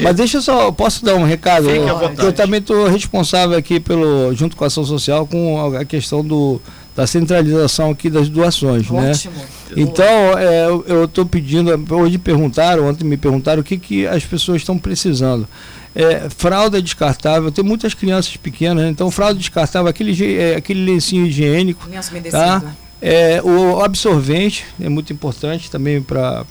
Mas 0.00 0.14
deixa 0.14 0.38
eu 0.38 0.42
só, 0.42 0.70
posso 0.70 1.04
dar 1.04 1.16
um 1.16 1.24
recado? 1.24 1.68
Fique 1.68 1.78
eu, 1.78 2.26
eu 2.26 2.32
também 2.32 2.60
estou 2.60 2.86
responsável 2.86 3.56
aqui 3.58 3.80
pelo, 3.80 4.32
junto 4.34 4.56
com 4.56 4.62
a 4.62 4.68
ação 4.68 4.84
social, 4.84 5.26
com 5.26 5.76
a 5.76 5.84
questão 5.84 6.24
do 6.24 6.60
da 6.98 7.06
centralização 7.06 7.92
aqui 7.92 8.10
das 8.10 8.28
doações, 8.28 8.90
né? 8.90 9.12
Ótimo. 9.12 9.34
né? 9.36 9.46
Então, 9.76 10.36
é, 10.36 10.66
eu 10.66 11.04
estou 11.04 11.24
pedindo, 11.24 11.70
hoje 11.94 12.18
perguntaram, 12.18 12.88
ontem 12.88 13.04
me 13.04 13.16
perguntaram 13.16 13.60
o 13.60 13.64
que, 13.64 13.78
que 13.78 14.04
as 14.04 14.24
pessoas 14.24 14.62
estão 14.62 14.76
precisando. 14.76 15.46
É, 15.94 16.28
fralda 16.28 16.82
descartável, 16.82 17.52
tem 17.52 17.64
muitas 17.64 17.94
crianças 17.94 18.36
pequenas, 18.36 18.82
né? 18.82 18.90
então 18.90 19.12
fralda 19.12 19.38
descartável, 19.38 19.88
aquele, 19.88 20.40
é, 20.40 20.56
aquele 20.56 20.84
lencinho 20.84 21.24
higiênico, 21.26 21.88
tá? 22.32 22.74
É, 23.00 23.40
o 23.44 23.80
absorvente 23.80 24.66
é 24.80 24.88
muito 24.88 25.12
importante 25.12 25.70
também 25.70 26.02
para 26.02 26.44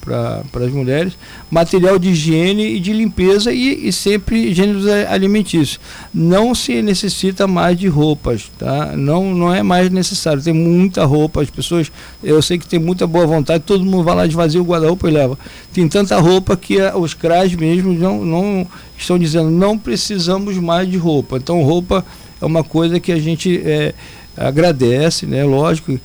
as 0.54 0.72
mulheres. 0.72 1.14
Material 1.52 2.00
de 2.00 2.10
higiene 2.10 2.76
e 2.76 2.80
de 2.80 2.94
limpeza 2.94 3.52
e, 3.52 3.88
e 3.88 3.92
sempre 3.92 4.54
gêneros 4.54 4.88
alimentícios. 4.88 5.78
Não 6.14 6.56
se 6.56 6.82
necessita 6.82 7.48
mais 7.48 7.78
de 7.78 7.88
roupas, 7.88 8.50
tá? 8.58 8.96
Não, 8.96 9.36
não 9.36 9.54
é 9.54 9.62
mais 9.62 9.90
necessário. 9.92 10.42
Tem 10.42 10.54
muita 10.54 11.04
roupa, 11.04 11.42
as 11.42 11.50
pessoas. 11.50 11.92
Eu 12.24 12.42
sei 12.42 12.58
que 12.58 12.68
tem 12.68 12.80
muita 12.80 13.06
boa 13.06 13.28
vontade, 13.28 13.64
todo 13.66 13.84
mundo 13.84 14.04
vai 14.04 14.16
lá 14.16 14.26
esvazia 14.26 14.62
o 14.62 14.66
guarda-roupa 14.66 15.10
e 15.10 15.12
leva. 15.12 15.38
Tem 15.74 15.86
tanta 15.90 16.18
roupa 16.18 16.56
que 16.56 16.80
a, 16.80 16.98
os 16.98 17.14
CRAs 17.14 17.54
mesmo 17.56 17.92
não, 17.92 18.24
não 18.24 18.68
estão 18.98 19.20
dizendo 19.20 19.50
não 19.50 19.78
precisamos 19.78 20.58
mais 20.58 20.90
de 20.90 20.96
roupa. 20.96 21.36
Então 21.38 21.62
roupa 21.62 22.06
é 22.42 22.46
uma 22.46 22.64
coisa 22.64 23.02
que 23.02 23.12
a 23.12 23.20
gente. 23.20 23.62
É, 23.66 23.94
agradece, 24.38 25.26
né? 25.26 25.44
Lógico, 25.44 26.00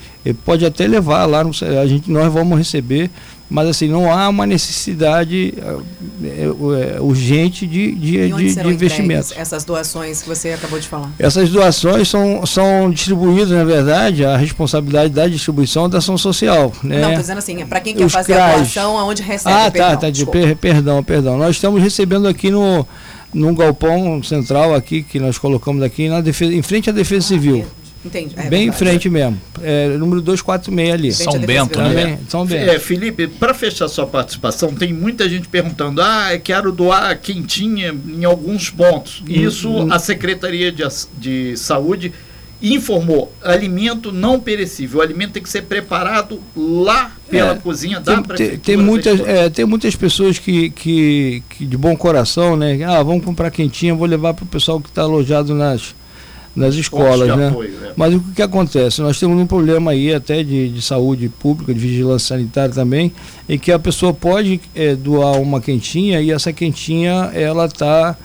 pode 0.45 0.65
até 0.65 0.87
levar 0.87 1.27
lá, 1.27 1.43
a 1.43 1.87
gente, 1.87 2.11
nós 2.11 2.33
vamos 2.33 2.57
receber, 2.57 3.11
mas 3.53 3.69
assim, 3.69 3.87
não 3.87 4.11
há 4.11 4.31
uma 4.31 4.47
necessidade 4.47 5.53
é, 6.25 6.45
é, 6.45 7.01
urgente 7.01 7.67
de, 7.67 7.93
de, 7.93 8.29
de, 8.33 8.55
de 8.55 8.69
investimentos. 8.69 9.35
Essas 9.37 9.63
doações 9.63 10.23
que 10.23 10.29
você 10.29 10.53
acabou 10.53 10.81
de 10.81 10.89
falar? 10.89 11.13
Essas 11.19 11.51
doações 11.51 12.09
são, 12.09 12.47
são 12.47 12.91
distribuídas, 12.91 13.51
na 13.51 13.65
verdade, 13.65 14.25
a 14.25 14.39
responsabilidade 14.39 15.13
da 15.13 15.29
distribuição 15.29 15.87
da 15.87 15.99
ação 15.99 16.17
social. 16.17 16.73
Né? 16.83 17.03
Não, 17.03 17.09
estou 17.09 17.21
dizendo 17.21 17.39
assim, 17.39 17.61
é 17.61 17.67
para 17.67 17.81
quem 17.81 17.95
quer 17.95 18.07
Os 18.07 18.13
fazer 18.13 18.33
CRAs. 18.33 18.55
a 18.55 18.57
doação, 18.57 18.99
aonde 18.99 19.23
recebe? 19.23 19.55
Ah, 19.55 19.71
tá, 19.71 19.97
tá, 19.99 20.11
de, 20.11 20.25
per, 20.25 20.57
perdão, 20.57 21.05
perdão. 21.05 21.37
Nós 21.37 21.57
estamos 21.57 21.83
recebendo 21.83 22.27
aqui 22.27 22.51
no 22.51 22.87
num 23.35 23.55
galpão 23.55 24.23
central 24.23 24.75
aqui, 24.75 25.03
que 25.03 25.19
nós 25.19 25.39
colocamos 25.39 25.83
aqui, 25.83 26.09
na 26.09 26.21
defesa, 26.21 26.53
em 26.53 26.63
frente 26.63 26.91
à 26.91 26.93
Defesa 26.93 27.29
Civil. 27.29 27.65
Entendi. 28.05 28.35
É 28.37 28.49
Bem 28.49 28.69
em 28.69 28.73
frente 28.73 29.09
mesmo. 29.09 29.41
É, 29.63 29.89
número 29.97 30.21
246 30.21 30.91
ali. 30.93 31.13
São 31.13 31.39
Bento, 31.39 31.79
né? 31.79 31.89
Também, 31.89 32.19
São 32.29 32.45
Bento. 32.45 32.71
É, 32.71 32.79
Felipe, 32.79 33.29
para 33.29 33.55
fechar 33.55 33.87
sua 33.89 34.07
participação, 34.07 34.75
tem 34.75 34.93
muita 34.93 35.29
gente 35.29 35.47
perguntando: 35.49 36.03
ah, 36.03 36.31
quero 36.43 36.73
doar 36.73 37.17
quentinha 37.21 37.95
em 38.09 38.25
alguns 38.25 38.71
pontos. 38.71 39.23
Isso 39.29 39.87
a 39.91 39.99
Secretaria 39.99 40.73
de, 40.73 40.83
de 41.17 41.57
Saúde 41.57 42.13
informou: 42.61 43.33
alimento 43.43 44.11
não 44.13 44.39
perecível. 44.41 44.99
O 45.01 45.03
alimento 45.03 45.33
tem 45.33 45.43
que 45.43 45.49
ser 45.49 45.63
preparado 45.63 46.41
lá 46.57 47.13
pela 47.29 47.53
É, 47.53 47.55
cozinha 47.57 48.01
da 48.01 48.15
Tem, 48.15 48.23
prefeitura. 48.23 48.61
tem 48.65 48.77
muitas, 48.77 49.21
é, 49.21 49.49
tem 49.51 49.65
muitas 49.65 49.95
pessoas 49.97 50.39
que, 50.39 50.71
que, 50.71 51.43
que 51.51 51.65
de 51.67 51.77
bom 51.77 51.97
coração, 51.97 52.57
né? 52.57 52.83
Ah, 52.85 53.03
vamos 53.03 53.25
comprar 53.25 53.51
quentinha, 53.51 53.95
vou 53.95 54.07
levar 54.07 54.35
para 54.35 54.45
o 54.45 54.49
pessoal 54.49 54.81
que 54.81 54.89
está 54.89 55.03
alojado 55.03 55.55
nas, 55.55 55.95
nas 56.55 56.75
escolas, 56.75 57.29
né? 57.37 57.49
apoio, 57.49 57.71
é. 57.83 57.93
Mas 57.97 58.15
o 58.15 58.21
que, 58.35 58.43
acontece? 58.43 59.01
Nós 59.01 59.19
temos 59.19 59.41
um 59.41 59.47
problema 59.47 59.91
aí 59.93 60.15
até 60.15 60.43
de, 60.43 60.69
de 60.69 60.83
saúde 60.83 61.29
pública, 61.29 61.73
de 61.73 61.81
vigilância 61.81 62.37
sanitária 62.37 62.75
também, 62.75 63.11
em 63.49 63.59
que 63.59 63.73
a 63.73 63.79
pessoa 63.79 64.13
pode 64.13 64.61
é, 64.75 64.95
doar 64.95 65.41
uma 65.41 65.61
quentinha 65.61 66.21
e 66.21 66.31
essa 66.31 66.53
quentinha 66.53 67.31
ela 67.35 67.65
está 67.67 68.17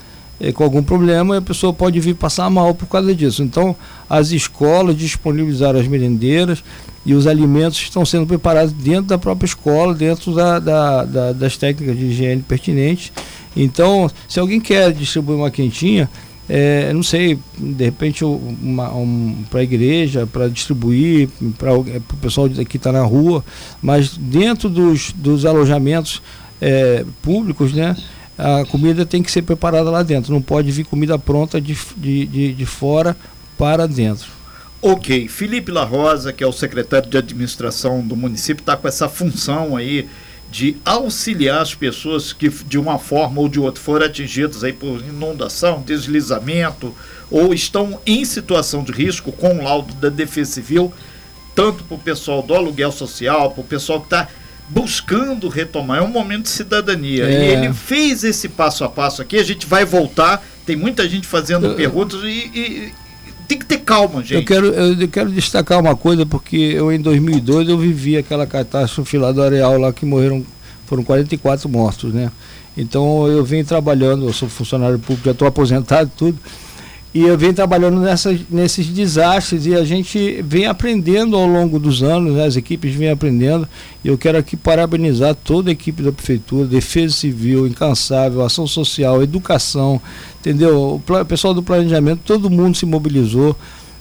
com 0.53 0.63
algum 0.63 0.84
problema 0.84 1.34
e 1.34 1.38
a 1.39 1.41
pessoa 1.41 1.74
pode 1.74 2.00
vir 2.00 2.13
passar 2.13 2.48
mal 2.50 2.74
por 2.75 2.86
causa 2.88 3.15
disso. 3.15 3.41
Então, 3.41 3.75
as 4.10 4.31
escolas 4.31 4.96
disponibilizaram 4.96 5.79
as 5.79 5.88
merendeiras 5.88 6.63
e 7.05 7.13
os 7.15 7.25
alimentos 7.25 7.79
estão 7.79 8.05
sendo 8.05 8.27
preparados 8.27 8.72
dentro 8.74 9.05
da 9.05 9.17
própria 9.17 9.48
escola, 9.48 9.96
dentro 9.96 10.36
da, 10.36 10.60
da- 10.60 11.05
da- 11.05 11.31
das 11.31 11.57
técnicas 11.57 11.98
de 11.98 12.05
higiene 12.05 12.43
pertinentes. 12.43 13.12
Então, 13.55 14.12
se 14.27 14.39
alguém 14.39 14.60
quer 14.60 14.91
distribuir 14.93 15.38
uma 15.39 15.50
quentinha, 15.50 16.07
é, 16.50 16.94
não 16.94 17.04
sei, 17.04 17.38
de 17.58 17.84
repente 17.84 18.24
um, 18.24 19.44
para 19.50 19.60
a 19.60 19.63
igreja, 19.63 20.25
para 20.25 20.48
distribuir, 20.48 21.30
para 21.58 21.74
o 21.77 21.84
pessoal 22.22 22.50
que 22.50 22.77
está 22.77 22.92
na 22.92 23.04
rua, 23.04 23.44
mas 23.82 24.18
dentro 24.18 24.70
dos, 24.70 25.12
dos 25.12 25.46
alojamentos 25.46 26.22
é, 26.62 27.06
públicos, 27.22 27.74
né, 27.74 27.96
a 28.38 28.66
comida 28.66 29.06
tem 29.06 29.22
que 29.22 29.32
ser 29.32 29.42
preparada 29.42 29.89
lá 29.89 30.04
dentro, 30.04 30.32
não 30.32 30.42
pode 30.42 30.72
vir 30.72 30.86
comida 30.86 31.20
pronta 31.20 31.60
de, 31.60 31.77
de, 31.98 32.25
de, 32.25 32.54
de 32.54 32.66
fora 32.66 33.16
para 33.58 33.88
dentro. 33.88 34.38
Ok, 34.82 35.27
Felipe 35.27 35.72
La 35.72 35.84
Rosa, 35.84 36.32
que 36.32 36.44
é 36.44 36.48
o 36.48 36.51
secretário 36.54 37.10
de 37.10 37.18
administração 37.18 38.01
do 38.01 38.16
município, 38.16 38.62
está 38.62 38.77
com 38.77 38.88
essa 38.88 39.10
função 39.10 39.75
aí 39.75 40.08
de 40.50 40.77
auxiliar 40.86 41.62
as 41.62 41.75
pessoas 41.75 42.32
que 42.32 42.50
de 42.50 42.77
uma 42.77 42.98
forma 42.98 43.42
ou 43.42 43.50
de 43.50 43.60
outra 43.60 43.82
foram 43.82 44.06
atingidas 44.06 44.63
aí 44.63 44.72
por 44.74 45.00
inundação, 45.01 45.82
deslizamento 45.82 46.96
ou 47.30 47.54
estão 47.54 48.00
em 48.06 48.24
situação 48.24 48.84
de 48.84 48.92
risco 48.92 49.32
com 49.32 49.58
o 49.60 49.63
laudo 49.63 49.94
da 49.96 50.08
Defesa 50.10 50.51
Civil, 50.54 50.94
tanto 51.54 51.84
para 51.84 51.96
o 51.96 52.00
pessoal 52.00 52.42
do 52.42 52.54
aluguel 52.54 52.92
social, 52.92 53.51
para 53.51 53.62
o 53.62 53.63
pessoal 53.66 54.00
que 54.00 54.06
está 54.06 54.27
buscando 54.70 55.48
retomar. 55.50 56.00
É 56.00 56.01
um 56.01 56.08
momento 56.08 56.44
de 56.44 56.50
cidadania. 56.50 57.25
É. 57.25 57.32
E 57.32 57.51
ele 57.51 57.74
fez 57.74 58.24
esse 58.24 58.48
passo 58.50 58.84
a 58.84 58.89
passo 58.89 59.22
aqui. 59.22 59.38
A 59.38 59.44
gente 59.44 59.66
vai 59.66 59.84
voltar. 59.86 60.46
Tem 60.66 60.75
muita 60.75 61.08
gente 61.08 61.25
fazendo 61.27 61.68
Eu- 61.68 61.75
perguntas 61.75 62.22
e, 62.24 62.27
e- 62.27 62.94
tem 63.48 63.58
que 63.58 63.66
ter 63.66 63.80
calma, 63.80 64.22
gente. 64.22 64.36
Eu 64.36 64.46
quero, 64.46 64.68
eu, 64.68 65.00
eu 65.00 65.08
quero 65.08 65.32
destacar 65.32 65.80
uma 65.80 65.96
coisa, 65.96 66.25
porque 66.25 66.58
eu 66.58 66.92
em 66.92 67.00
2002 67.00 67.70
eu 67.70 67.77
vivi 67.77 68.18
aquela 68.18 68.46
catástrofe 68.46 69.18
lá 69.18 69.32
do 69.32 69.42
Areal, 69.42 69.77
lá 69.77 69.94
que 69.94 70.06
morreram, 70.06 70.46
foram 70.86 71.04
44 71.04 71.70
mortos, 71.70 72.13
né? 72.13 72.32
Então 72.77 73.27
eu 73.27 73.44
venho 73.44 73.66
trabalhando, 73.66 74.27
eu 74.27 74.34
sou 74.34 74.48
funcionário 74.48 75.00
público, 75.00 75.25
já 75.25 75.32
estou 75.32 75.48
aposentado 75.48 76.12
e 76.13 76.18
tudo, 76.18 76.39
e 77.13 77.24
eu 77.24 77.36
venho 77.36 77.54
trabalhando 77.54 78.00
nessas, 78.00 78.42
nesses 78.50 78.86
desastres 78.88 79.66
e 79.66 79.74
a 79.74 79.84
gente 79.84 80.39
vem 80.44 80.68
aprendendo 80.68 81.36
ao 81.36 81.48
longo 81.48 81.80
dos 81.80 82.04
anos, 82.04 82.36
né? 82.36 82.46
as 82.46 82.56
equipes 82.56 82.94
vêm 82.94 83.10
aprendendo, 83.10 83.68
e 84.04 84.08
eu 84.08 84.18
quero 84.18 84.38
aqui 84.38 84.56
parabenizar 84.56 85.34
toda 85.34 85.72
a 85.72 85.74
equipe 85.74 86.04
da 86.04 86.12
Prefeitura, 86.12 86.68
Defesa 86.68 87.16
Civil, 87.16 87.66
Incansável, 87.66 88.44
Ação 88.44 88.68
Social, 88.68 89.24
Educação, 89.24 90.00
entendeu? 90.39 91.01
O 91.08 91.25
pessoal 91.25 91.53
do 91.53 91.63
planejamento, 91.63 92.22
todo 92.25 92.50
mundo 92.50 92.75
se 92.75 92.86
mobilizou. 92.86 93.56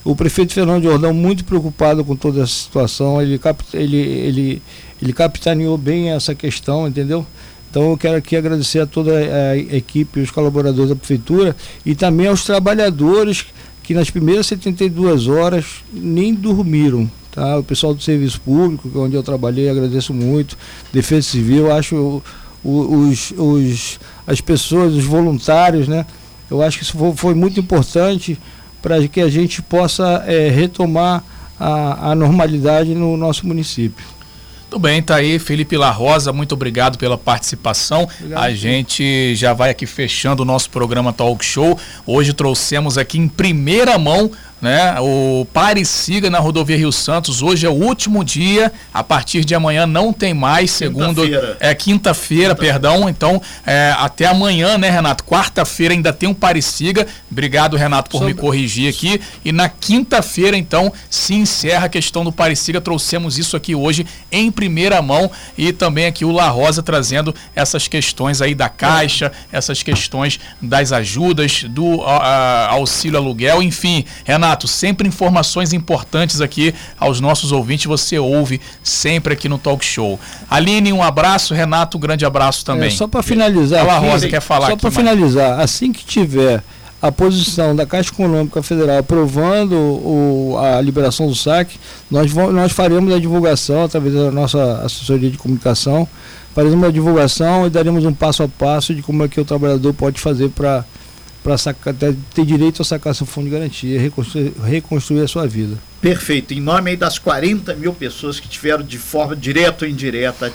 O 0.05 0.15
prefeito 0.15 0.53
Fernando 0.53 0.85
Jordão, 0.85 1.13
muito 1.13 1.45
preocupado 1.45 2.05
com 2.05 2.15
toda 2.15 2.43
essa 2.43 2.53
situação, 2.53 3.21
ele, 3.21 3.41
ele, 3.75 3.97
ele, 3.97 4.63
ele 5.03 5.13
capitaneou 5.13 5.77
bem 5.77 6.11
essa 6.11 6.35
questão, 6.35 6.87
entendeu? 6.87 7.27
Então 7.71 7.91
eu 7.91 7.97
quero 7.99 8.17
aqui 8.17 8.37
agradecer 8.37 8.79
a 8.81 8.87
toda 8.87 9.13
a 9.13 9.57
equipe, 9.57 10.21
os 10.21 10.31
colaboradores 10.31 10.89
da 10.89 10.97
prefeitura 10.97 11.57
e 11.85 11.95
também 11.95 12.29
aos 12.29 12.45
trabalhadores 12.45 13.47
que 13.83 13.95
nas 13.95 14.11
primeiras 14.11 14.47
72 14.47 15.29
horas 15.29 15.67
nem 15.93 16.33
dormiram. 16.33 17.11
Tá? 17.31 17.59
O 17.59 17.63
pessoal 17.63 17.93
do 17.93 18.03
serviço 18.03 18.41
público, 18.41 18.91
é 18.95 18.99
onde 18.99 19.15
eu 19.15 19.23
trabalhei, 19.23 19.69
agradeço 19.69 20.15
muito. 20.15 20.57
Defesa 20.93 21.29
Civil, 21.29 21.71
acho 21.71 22.23
os, 22.65 23.33
os, 23.37 24.01
as 24.27 24.41
pessoas, 24.41 24.95
os 24.95 25.05
voluntários, 25.05 25.87
né? 25.87 26.07
Eu 26.51 26.63
acho 26.63 26.79
que 26.79 26.85
isso 26.85 27.15
foi, 27.17 27.35
muito 27.35 27.59
importante 27.59 28.39
para 28.81 29.07
que 29.09 29.21
a 29.21 29.29
gente 29.29 29.61
possa 29.63 30.25
eh, 30.27 30.49
retomar 30.49 31.25
a, 31.59 32.13
a 32.13 32.15
normalidade 32.15 32.95
no 32.95 33.17
nosso 33.17 33.47
município. 33.47 34.05
Tudo 34.69 34.83
bem, 34.83 35.01
tá 35.01 35.17
aí, 35.17 35.39
Felipe 35.39 35.77
La 35.77 35.91
Rosa, 35.91 36.33
muito 36.33 36.53
obrigado 36.53 36.99
pela 36.99 37.17
participação. 37.17 38.03
Obrigado. 38.03 38.43
A 38.43 38.53
gente 38.53 39.35
já 39.37 39.53
vai 39.53 39.71
aqui 39.71 39.87
fechando 39.87 40.43
o 40.43 40.45
nosso 40.45 40.71
programa 40.71 41.13
Talk 41.13 41.45
Show. 41.45 41.79
Hoje 42.05 42.33
trouxemos 42.33 42.99
aqui 42.99 43.17
em 43.17 43.29
primeira 43.29 43.97
mão, 43.97 44.31
né, 44.61 44.97
o 45.01 45.47
Pare 45.53 45.81
e 45.83 45.85
Siga 45.87 46.31
na 46.31 46.39
rodovia 46.39 46.77
Rio 46.77 46.91
Santos. 46.91 47.43
Hoje 47.43 47.67
é 47.67 47.69
o 47.69 47.73
último 47.75 48.25
dia, 48.25 48.73
a 48.93 49.05
partir 49.05 49.45
de 49.45 49.55
amanhã 49.55 49.87
não 49.87 50.13
tem 50.13 50.33
mais, 50.33 50.71
segundo 50.71 51.23
Quinta-feira. 51.23 51.57
é 51.61 51.75
quinta-feira, 51.75 52.55
perdão. 52.55 53.09
Então, 53.09 53.41
é, 53.67 53.95
até 53.99 54.27
amanhã, 54.27 54.79
né, 54.79 54.89
Renato? 54.91 55.25
Quarta-feira 55.25 55.93
ainda 55.93 56.13
tem 56.13 56.29
um 56.29 56.35
Pare 56.35 56.59
e 56.59 56.63
Siga. 56.63 57.07
Obrigado, 57.31 57.77
Renato, 57.77 58.11
por 58.11 58.23
me 58.23 58.29
Sobre- 58.31 58.41
corrigir 58.43 58.89
aqui. 58.89 59.21
E 59.45 59.53
na 59.53 59.69
quinta-feira, 59.69 60.57
então, 60.57 60.93
se 61.11 61.35
encerra 61.35 61.87
a 61.87 61.89
questão 61.89 62.25
do 62.25 62.33
Pareciga. 62.33 62.81
Trouxemos 62.81 63.37
isso 63.39 63.57
aqui 63.57 63.75
hoje 63.75 64.07
em 64.33 64.51
primeira 64.51 65.03
mão 65.03 65.31
e 65.59 65.73
também 65.73 66.07
aqui 66.07 66.25
o 66.25 66.33
La 66.33 66.49
Rosa 66.49 66.83
trazendo 66.83 67.35
essas 67.55 67.87
questões 67.89 68.41
aí 68.41 68.55
da 68.55 68.69
Caixa, 68.69 69.31
essas 69.53 69.83
questões 69.83 70.41
das 70.63 70.93
ajudas, 70.93 71.65
do 71.69 72.03
a- 72.03 72.17
a- 72.17 72.69
auxílio 72.71 73.19
aluguel, 73.19 73.63
enfim. 73.63 74.05
Renato, 74.25 74.46
sempre 74.69 75.09
informações 75.09 75.73
importantes 75.73 76.41
aqui 76.41 76.73
aos 76.99 77.21
nossos 77.21 77.51
ouvintes. 77.53 77.87
Você 77.87 78.19
ouve 78.19 78.61
sempre 78.83 79.33
aqui 79.33 79.49
no 79.49 79.59
Talk 79.59 79.85
Show. 79.85 80.19
Aline, 80.51 80.93
um 80.93 81.03
abraço. 81.03 81.55
Renato, 81.55 81.97
um 81.97 82.01
grande 82.01 82.25
abraço 82.25 82.65
também. 82.65 82.89
É, 82.89 82.91
só 82.91 83.09
para 83.09 83.23
finalizar, 83.23 83.81
Ela 83.81 83.97
aqui, 83.99 84.07
Rosa 84.07 84.29
quer 84.29 84.41
falar 84.41 84.69
só 84.69 84.77
para 84.77 84.91
finalizar, 84.91 85.59
assim 85.61 85.93
que 85.93 86.05
tiver 86.05 86.63
a 87.03 87.11
posição 87.13 87.75
da 87.77 87.85
Caixa 87.85 88.11
Econômica 88.11 88.63
Federal 88.63 88.99
aprovando 88.99 89.75
o- 89.75 90.57
a 90.59 90.81
liberação 90.81 91.27
do 91.29 91.35
saque, 91.35 91.79
nós, 92.11 92.31
vamos, 92.33 92.55
nós 92.55 92.73
faremos 92.73 93.13
a 93.15 93.19
divulgação 93.19 93.85
através 93.85 94.15
da 94.15 94.31
nossa 94.31 94.81
assessoria 94.85 95.31
de 95.31 95.37
comunicação, 95.37 96.09
faremos 96.55 96.75
uma 96.75 96.91
divulgação 96.91 97.67
e 97.67 97.71
daremos 97.71 98.05
um 98.05 98.15
passo 98.15 98.43
a 98.43 98.49
passo 98.49 98.95
de 98.95 99.03
como 99.03 99.23
é 99.25 99.29
que 99.29 99.39
o 99.41 99.45
trabalhador 99.45 99.93
pode 99.93 100.19
fazer 100.21 100.49
para 100.49 100.85
ter 102.35 102.45
direito 102.45 102.83
a 102.83 102.85
sacar 102.85 103.15
seu 103.15 103.27
fundo 103.27 103.47
de 103.47 103.51
garantia, 103.53 104.01
reconstruir, 104.01 104.53
reconstruir 104.65 105.21
a 105.23 105.29
sua 105.29 105.47
vida. 105.47 105.77
Perfeito. 106.01 106.55
Em 106.55 106.61
nome 106.61 106.91
aí 106.91 106.97
das 106.97 107.19
40 107.19 107.75
mil 107.75 107.93
pessoas 107.93 108.41
que 108.41 108.49
tiveram 108.49 108.83
de 108.83 108.99
forma 108.99 109.37
direta 109.37 109.85
ou 109.85 109.91
indireta 109.91 110.53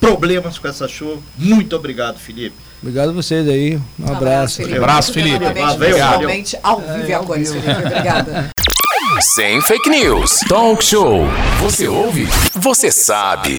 problemas 0.00 0.58
com 0.58 0.66
essa 0.66 0.88
chuva, 0.88 1.22
muito 1.38 1.76
obrigado, 1.76 2.18
Felipe. 2.18 2.56
Obrigado 2.82 3.10
a 3.10 3.12
vocês 3.12 3.48
aí, 3.48 3.80
um 3.98 4.12
abraço. 4.12 4.56
Felipe. 4.56 4.76
Abraço, 4.76 5.12
Felipe. 5.12 5.38
Valeu. 5.38 5.78
pessoalmente, 5.78 6.58
ao 6.60 6.80
vivo 6.80 7.08
e 7.08 7.14
a 7.14 7.18
cores, 7.20 7.52
Felipe. 7.52 7.70
Obrigada. 7.70 8.50
Sem 9.20 9.60
fake 9.60 9.90
news. 9.90 10.40
Talk 10.48 10.82
show. 10.82 11.26
Você 11.60 11.86
ouve? 11.86 12.26
Você 12.54 12.90
sabe. 12.90 13.50